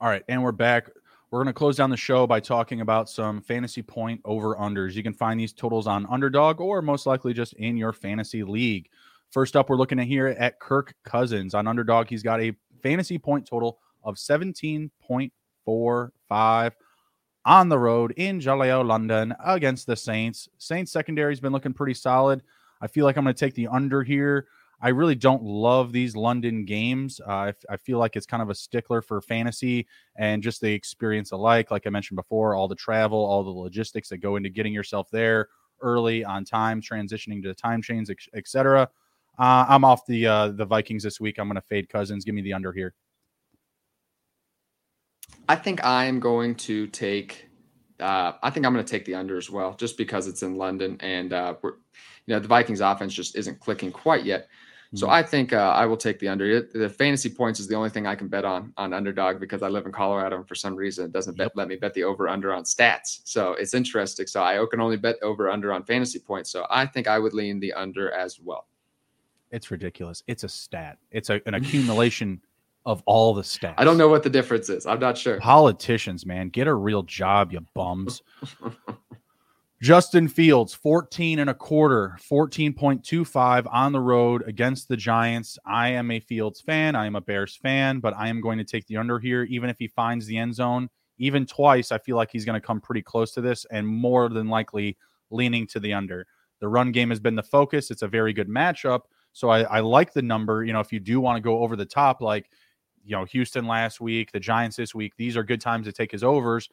[0.00, 0.90] All right, and we're back.
[1.30, 4.92] We're going to close down the show by talking about some fantasy point over unders.
[4.94, 8.90] You can find these totals on Underdog or most likely just in your fantasy league.
[9.30, 12.10] First up, we're looking at here at Kirk Cousins on Underdog.
[12.10, 12.52] He's got a
[12.82, 16.72] fantasy point total of 17.45
[17.44, 20.48] on the road in Jaleo, London against the Saints.
[20.58, 22.42] Saints secondary has been looking pretty solid.
[22.80, 24.46] I feel like I'm going to take the under here.
[24.84, 27.20] I really don't love these London games.
[27.24, 31.30] Uh, I, feel like it's kind of a stickler for fantasy and just the experience
[31.30, 31.70] alike.
[31.70, 35.08] Like I mentioned before, all the travel, all the logistics that go into getting yourself
[35.12, 35.48] there
[35.82, 38.88] early on time, transitioning to the time chains, etc.
[39.38, 41.38] Uh, I'm off the uh, the Vikings this week.
[41.38, 42.24] I'm going to fade Cousins.
[42.24, 42.94] Give me the under here.
[45.48, 47.48] I think I'm going to take.
[47.98, 50.56] Uh, I think I'm going to take the under as well, just because it's in
[50.56, 51.74] London and uh, we're,
[52.26, 54.48] you know, the Vikings offense just isn't clicking quite yet.
[54.94, 55.14] So mm-hmm.
[55.14, 56.62] I think uh, I will take the under.
[56.62, 59.68] The fantasy points is the only thing I can bet on on underdog because I
[59.68, 61.52] live in Colorado and for some reason it doesn't yep.
[61.54, 63.20] let me bet the over under on stats.
[63.24, 64.26] So it's interesting.
[64.26, 66.50] So I can only bet over under on fantasy points.
[66.50, 68.66] So I think I would lean the under as well.
[69.52, 70.22] It's ridiculous.
[70.26, 70.98] It's a stat.
[71.10, 72.40] It's a, an accumulation
[72.84, 73.74] of all the stats.
[73.78, 74.86] I don't know what the difference is.
[74.86, 75.38] I'm not sure.
[75.38, 78.22] Politicians, man, get a real job, you bums.
[79.82, 85.58] Justin Fields, 14 and a quarter, 14.25 on the road against the Giants.
[85.66, 86.94] I am a Fields fan.
[86.94, 89.68] I am a Bears fan, but I am going to take the under here, even
[89.68, 90.88] if he finds the end zone.
[91.18, 94.28] Even twice, I feel like he's going to come pretty close to this and more
[94.28, 94.96] than likely
[95.30, 96.26] leaning to the under.
[96.60, 97.90] The run game has been the focus.
[97.90, 99.02] It's a very good matchup.
[99.32, 100.64] So I, I like the number.
[100.64, 102.50] You know, if you do want to go over the top, like,
[103.04, 106.12] you know, Houston last week, the Giants this week, these are good times to take
[106.12, 106.68] his overs,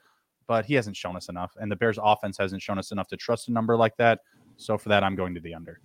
[0.47, 1.55] but he hasn't shown us enough.
[1.59, 4.19] And the Bears offense hasn't shown us enough to trust a number like that.
[4.57, 5.79] So for that, I'm going to the under.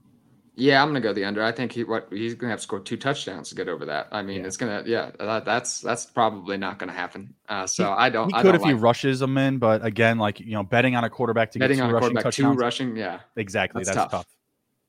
[0.56, 1.42] Yeah, I'm gonna go the under.
[1.42, 4.06] I think he what he's gonna have to score two touchdowns to get over that.
[4.12, 4.46] I mean, yeah.
[4.46, 7.34] it's gonna yeah, that, that's that's probably not gonna happen.
[7.48, 8.28] Uh, so he, I don't.
[8.28, 10.62] He I could don't if like he rushes them in, but again, like you know,
[10.62, 13.80] betting on a quarterback to betting get on a quarterback two rushing, yeah, exactly.
[13.80, 14.26] That's, that's tough.
[14.26, 14.33] tough.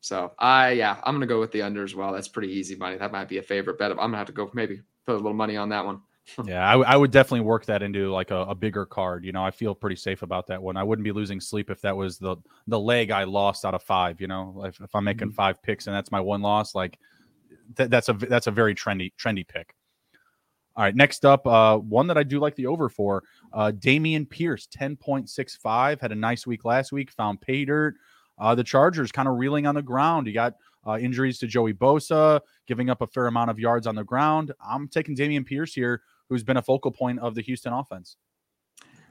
[0.06, 2.14] So I yeah, I'm gonna go with the under as well.
[2.14, 2.96] That's pretty easy money.
[2.96, 3.90] That might be a favorite bet.
[3.90, 6.02] I'm gonna have to go maybe put a little money on that one.
[6.46, 9.26] yeah, I, w- I would definitely work that into like a, a, bigger card.
[9.26, 10.76] You know, I feel pretty safe about that one.
[10.78, 12.36] I wouldn't be losing sleep if that was the
[12.68, 14.22] the leg I lost out of five.
[14.22, 15.36] You know, if, if I'm making mm-hmm.
[15.36, 17.00] five picks and that's my one loss, like
[17.76, 19.74] th- that's a that's a very trendy trendy pick.
[20.76, 24.30] All right, next up, uh, one that I do like the over for, uh, Dameon
[24.30, 26.02] Pierce, 10.65.
[26.02, 27.96] Had a nice week last week, found pay dirt.
[28.38, 30.28] Uh, the Chargers kind of reeling on the ground.
[30.28, 30.56] You got
[30.86, 34.52] uh, injuries to Joey Bosa, giving up a fair amount of yards on the ground.
[34.66, 38.18] I'm taking Dameon Pierce here, who's been a focal point of the Houston offense.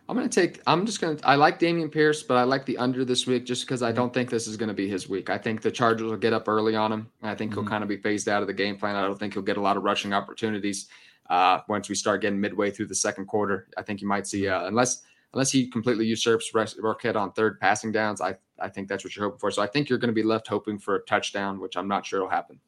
[0.07, 2.67] I'm going to take, I'm just going to, I like Dameon Pierce, but I like
[2.67, 3.97] the under this week just because I mm-hmm.
[3.97, 5.31] don't think this is going to be his week.
[5.31, 7.11] I think the Chargers will get up early on him.
[7.23, 7.61] I think mm-hmm.
[7.61, 8.97] he'll kind of be phased out of the game plan.
[8.97, 10.89] I don't think he'll get a lot of rushing opportunities
[11.31, 13.69] uh, once we start getting midway through the second quarter.
[13.79, 15.03] I think you might see, uh, unless,
[15.35, 19.27] unless he completely usurps Burkhead on third passing downs, I, I think that's what you're
[19.27, 19.51] hoping for.
[19.51, 22.07] So I think you're going to be left hoping for a touchdown, which I'm not
[22.07, 22.59] sure will happen.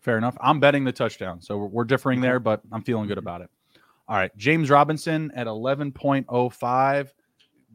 [0.00, 0.36] Fair enough.
[0.40, 1.40] I'm betting the touchdown.
[1.40, 2.24] So we're, we're differing mm-hmm.
[2.24, 3.50] there, but I'm feeling good about it.
[4.08, 4.36] All right.
[4.36, 7.08] James Robinson at 11.05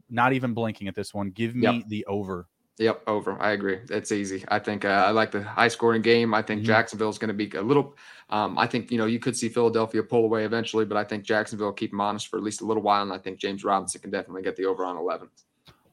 [0.10, 1.32] not even blinking at this one.
[1.32, 1.88] Give me yep.
[1.88, 2.48] the over.
[2.80, 3.42] Yep, over.
[3.42, 3.80] I agree.
[3.90, 4.44] It's easy.
[4.50, 6.36] I think uh, I like the high scoring game.
[6.36, 6.68] I think mm-hmm.
[6.68, 7.96] Jacksonville is going to be a little.
[8.30, 11.24] Um, I think you know you could see Philadelphia pull away eventually, but I think
[11.24, 14.02] Jacksonville keep them honest for at least a little while, and I think James Robinson
[14.02, 15.30] can definitely get the over on eleven.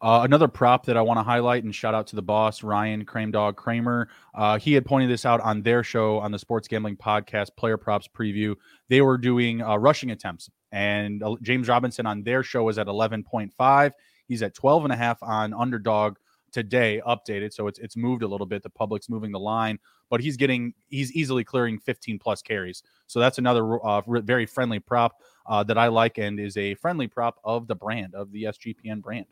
[0.02, 3.06] Uh, another prop that I want to highlight and shout out to the boss, Ryan
[3.30, 4.10] Dog Kramer.
[4.34, 7.78] Uh, he had pointed this out on their show on the Sports Gambling Podcast Player
[7.78, 8.54] Props Preview.
[8.90, 12.86] They were doing uh, rushing attempts, and uh, James Robinson on their show was at
[12.86, 13.92] 11.5.
[14.28, 16.16] He's at 12 and a half on underdog
[16.54, 17.52] today, updated.
[17.52, 18.62] So it's it's moved a little bit.
[18.62, 19.78] The public's moving the line,
[20.08, 22.82] but he's getting he's easily clearing 15 plus carries.
[23.08, 27.08] So that's another uh, very friendly prop uh, that I like and is a friendly
[27.08, 29.26] prop of the brand of the SGPN brand.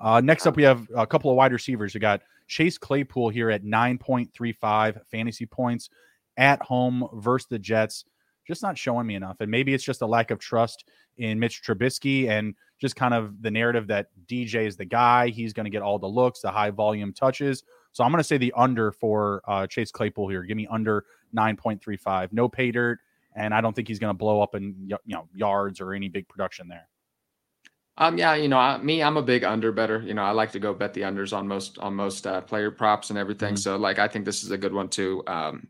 [0.00, 1.94] Uh, next up, we have a couple of wide receivers.
[1.94, 5.88] We got Chase Claypool here at 9.35 fantasy points
[6.36, 8.04] at home versus the Jets.
[8.46, 9.36] Just not showing me enough.
[9.40, 10.84] And maybe it's just a lack of trust
[11.18, 15.28] in Mitch Trubisky and just kind of the narrative that DJ is the guy.
[15.28, 17.62] He's going to get all the looks, the high volume touches.
[17.92, 20.42] So I'm going to say the under for uh, Chase Claypool here.
[20.42, 22.32] Give me under 9.35.
[22.32, 22.98] No pay dirt.
[23.36, 26.08] And I don't think he's going to blow up in you know yards or any
[26.08, 26.88] big production there.
[27.98, 30.02] Um, yeah, you know, I, me, I'm a big under better.
[30.02, 32.72] You know, I like to go bet the unders on most on most uh, player
[32.72, 33.54] props and everything.
[33.54, 33.60] Mm-hmm.
[33.60, 35.22] So, like, I think this is a good one too.
[35.28, 35.68] Um,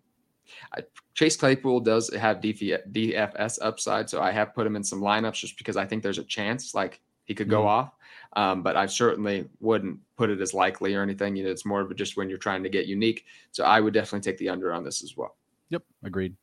[0.77, 0.83] I,
[1.15, 5.35] Chase Claypool does have DF, DFS upside, so I have put him in some lineups
[5.35, 7.69] just because I think there's a chance like he could go mm-hmm.
[7.69, 7.93] off.
[8.35, 11.37] Um, but I certainly wouldn't put it as likely or anything.
[11.37, 13.27] You know, it's more of a just when you're trying to get unique.
[13.51, 15.37] So I would definitely take the under on this as well.
[15.69, 16.35] Yep, agreed.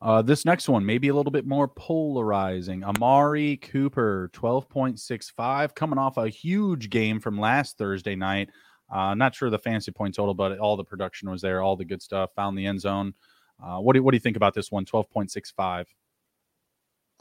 [0.00, 2.82] Uh, this next one may be a little bit more polarizing.
[2.82, 8.50] Amari Cooper, 12.65, coming off a huge game from last Thursday night.
[8.92, 11.84] Uh, not sure the fantasy point total, but all the production was there, all the
[11.84, 12.30] good stuff.
[12.34, 13.14] Found the end zone.
[13.60, 14.84] Uh, what do what do you think about this one?
[14.84, 15.86] 12.65.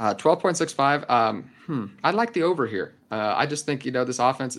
[0.02, 1.08] Uh, 12.65.
[1.12, 2.96] Um, hmm, I like the over here.
[3.12, 4.58] Uh, I just think, you know, this offense,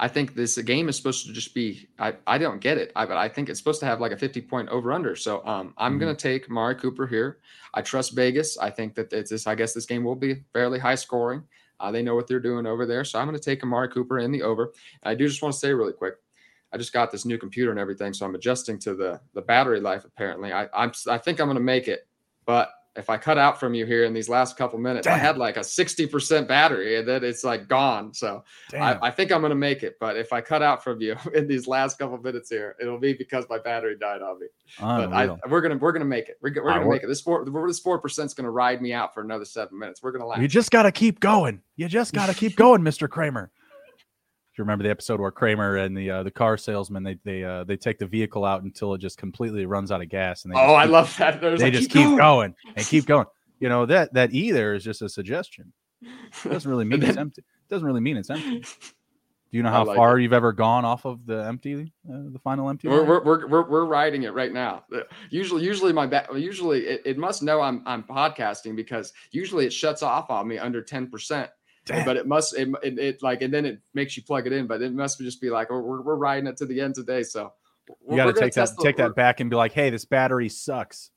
[0.00, 3.04] I think this game is supposed to just be, I, I don't get it, I,
[3.04, 5.14] but I think it's supposed to have like a 50 point over under.
[5.14, 6.00] So um, I'm mm-hmm.
[6.00, 7.36] going to take Mari Cooper here.
[7.74, 8.56] I trust Vegas.
[8.56, 11.42] I think that it's this, I guess this game will be fairly high scoring.
[11.80, 13.04] Uh, they know what they're doing over there.
[13.04, 14.72] So I'm going to take Amari Cooper in the over.
[15.02, 16.14] I do just want to say really quick,
[16.72, 19.80] I just got this new computer and everything, so I'm adjusting to the the battery
[19.80, 20.04] life.
[20.04, 22.06] Apparently, I I'm I think I'm going to make it,
[22.46, 25.14] but if I cut out from you here in these last couple minutes, Damn.
[25.14, 28.12] I had like a 60% battery and then it's like gone.
[28.12, 28.42] So
[28.72, 29.98] I, I, think I'm going to make it.
[30.00, 33.12] But if I cut out from you in these last couple minutes here, it'll be
[33.12, 34.46] because my battery died on me.
[34.80, 36.38] but I, we're going to, we're going to make it.
[36.42, 37.06] We're, we're going to make it.
[37.06, 40.02] This four, this 4% is going to ride me out for another seven minutes.
[40.02, 40.40] We're going to laugh.
[40.40, 41.62] You just got to keep going.
[41.76, 43.08] You just got to keep going, Mr.
[43.08, 43.52] Kramer
[44.58, 47.64] you remember the episode where Kramer and the uh, the car salesman they they uh,
[47.64, 50.58] they take the vehicle out until it just completely runs out of gas and they
[50.58, 51.40] oh keep, I love that.
[51.40, 52.54] There's they like, just keep, keep going.
[52.76, 53.26] and keep going.
[53.60, 55.72] You know that that either is just a suggestion.
[56.02, 56.10] It
[56.48, 57.42] doesn't really mean it's empty.
[57.42, 58.64] It doesn't really mean it's empty.
[59.50, 60.22] Do you know how like far it.
[60.22, 63.70] you've ever gone off of the empty uh, the final empty we're, we're, we're, we're,
[63.70, 64.84] we're riding it right now.
[65.30, 69.72] Usually usually my back usually it, it must know I'm I'm podcasting because usually it
[69.72, 71.48] shuts off on me under 10 percent
[71.88, 72.04] Damn.
[72.04, 74.66] But it must it, it, it, like and then it makes you plug it in.
[74.66, 77.22] But it must just be like oh, we're we're riding it to the end today.
[77.22, 77.52] So
[78.08, 81.10] you got to take that take that back and be like, hey, this battery sucks.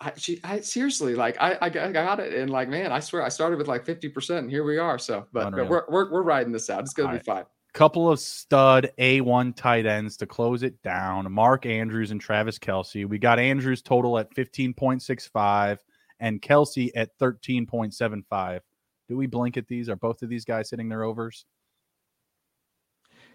[0.00, 3.28] I, she, I seriously like I, I got it and like man, I swear I
[3.30, 4.98] started with like fifty percent and here we are.
[4.98, 6.82] So, but, but we're, we're we're riding this out.
[6.82, 7.24] It's gonna All be right.
[7.26, 7.44] fine.
[7.74, 11.30] Couple of stud A1 tight ends to close it down.
[11.30, 13.06] Mark Andrews and Travis Kelce.
[13.06, 15.78] We got Andrews total at 15.65
[16.18, 18.60] and Kelce at 13.75.
[19.08, 19.88] Do we blink at these?
[19.88, 21.46] Are both of these guys hitting their overs?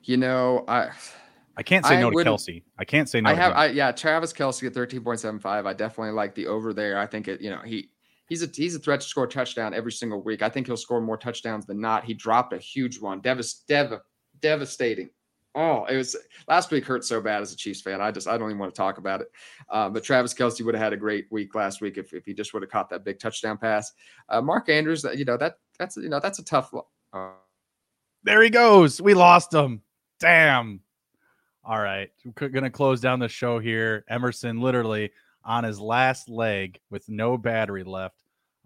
[0.03, 0.89] You know, I
[1.57, 2.63] I can't say I no to Kelce.
[2.77, 3.29] I can't say no.
[3.29, 5.65] I have, I, yeah, Travis Kelce at thirteen point seven five.
[5.65, 6.99] I definitely like the over there.
[6.99, 7.41] I think it.
[7.41, 7.89] You know, he
[8.27, 10.41] he's a he's a threat to score a touchdown every single week.
[10.41, 12.03] I think he'll score more touchdowns than not.
[12.03, 13.93] He dropped a huge one, Devast, dev,
[14.41, 15.09] devastating,
[15.55, 16.15] Oh, it was
[16.47, 18.01] last week hurt so bad as a Chiefs fan.
[18.01, 19.27] I just I don't even want to talk about it.
[19.69, 22.33] Uh, but Travis Kelce would have had a great week last week if, if he
[22.33, 23.91] just would have caught that big touchdown pass.
[24.29, 26.73] Uh, Mark Andrews, you know that that's you know that's a tough.
[27.11, 27.29] Uh,
[28.23, 29.01] there he goes.
[29.01, 29.81] We lost him.
[30.19, 30.81] Damn.
[31.65, 32.09] All right,
[32.39, 34.03] we're gonna close down the show here.
[34.09, 35.11] Emerson literally
[35.45, 38.15] on his last leg with no battery left.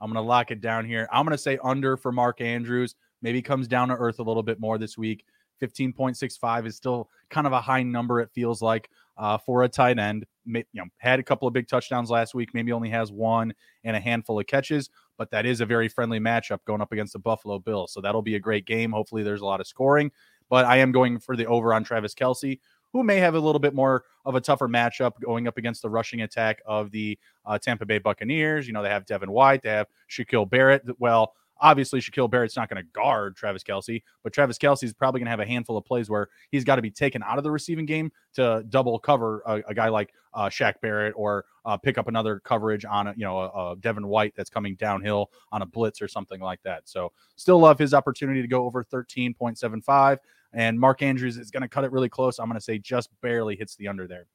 [0.02, 1.08] I'm gonna lock it down here.
[1.12, 2.96] I'm gonna say under for Mark Andrews.
[3.22, 5.26] Maybe comes down to earth a little bit more this week.
[5.62, 9.98] 15.65 is still kind of a high number, it feels like, uh, for a tight
[9.98, 10.26] end.
[10.46, 13.54] You know, had a couple of big touchdowns last week, maybe only has one
[13.84, 17.14] and a handful of catches, but that is a very friendly matchup going up against
[17.14, 17.92] the Buffalo Bills.
[17.94, 18.92] So that'll be a great game.
[18.92, 20.12] Hopefully, there's a lot of scoring,
[20.50, 22.60] but I am going for the over on Travis Kelce,
[22.94, 25.90] who may have a little bit more of a tougher matchup going up against the
[25.90, 28.68] rushing attack of the uh, Tampa Bay Buccaneers.
[28.68, 30.84] You know, they have Devin White, they have Shaquille Barrett.
[31.00, 35.20] Well, Obviously, Shaquille Barrett's not going to guard Travis Kelce, but Travis Kelce is probably
[35.20, 37.44] going to have a handful of plays where he's got to be taken out of
[37.44, 41.78] the receiving game to double cover a, a guy like uh, Shaq Barrett or uh,
[41.78, 45.32] pick up another coverage on a, you know a, a Devin White that's coming downhill
[45.52, 46.88] on a blitz or something like that.
[46.88, 50.18] So still love his opportunity to go over 13.75.
[50.54, 52.40] And Mark Andrews is going to cut it really close.
[52.40, 54.28] I'm going to say just barely hits the under there.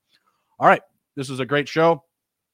[0.59, 0.83] All right.
[1.17, 2.05] This was a great show.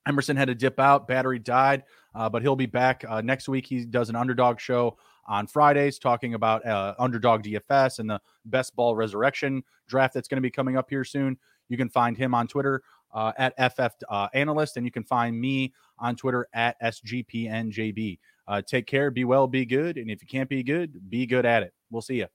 [0.06, 1.06] Emerson had to dip out.
[1.06, 1.84] Battery died,
[2.14, 3.66] uh, but he'll be back uh, next week.
[3.66, 4.96] He does an underdog show
[5.26, 10.38] on Fridays talking about uh, underdog DFS and the best ball resurrection draft that's going
[10.38, 11.36] to be coming up here soon.
[11.68, 12.82] You can find him on Twitter
[13.12, 18.18] uh, at FF uh, Analyst, and you can find me on Twitter at SGPNJB.
[18.46, 19.98] Uh, take care, be well, be good.
[19.98, 21.74] And if you can't be good, be good at it.
[21.90, 22.26] We'll see you.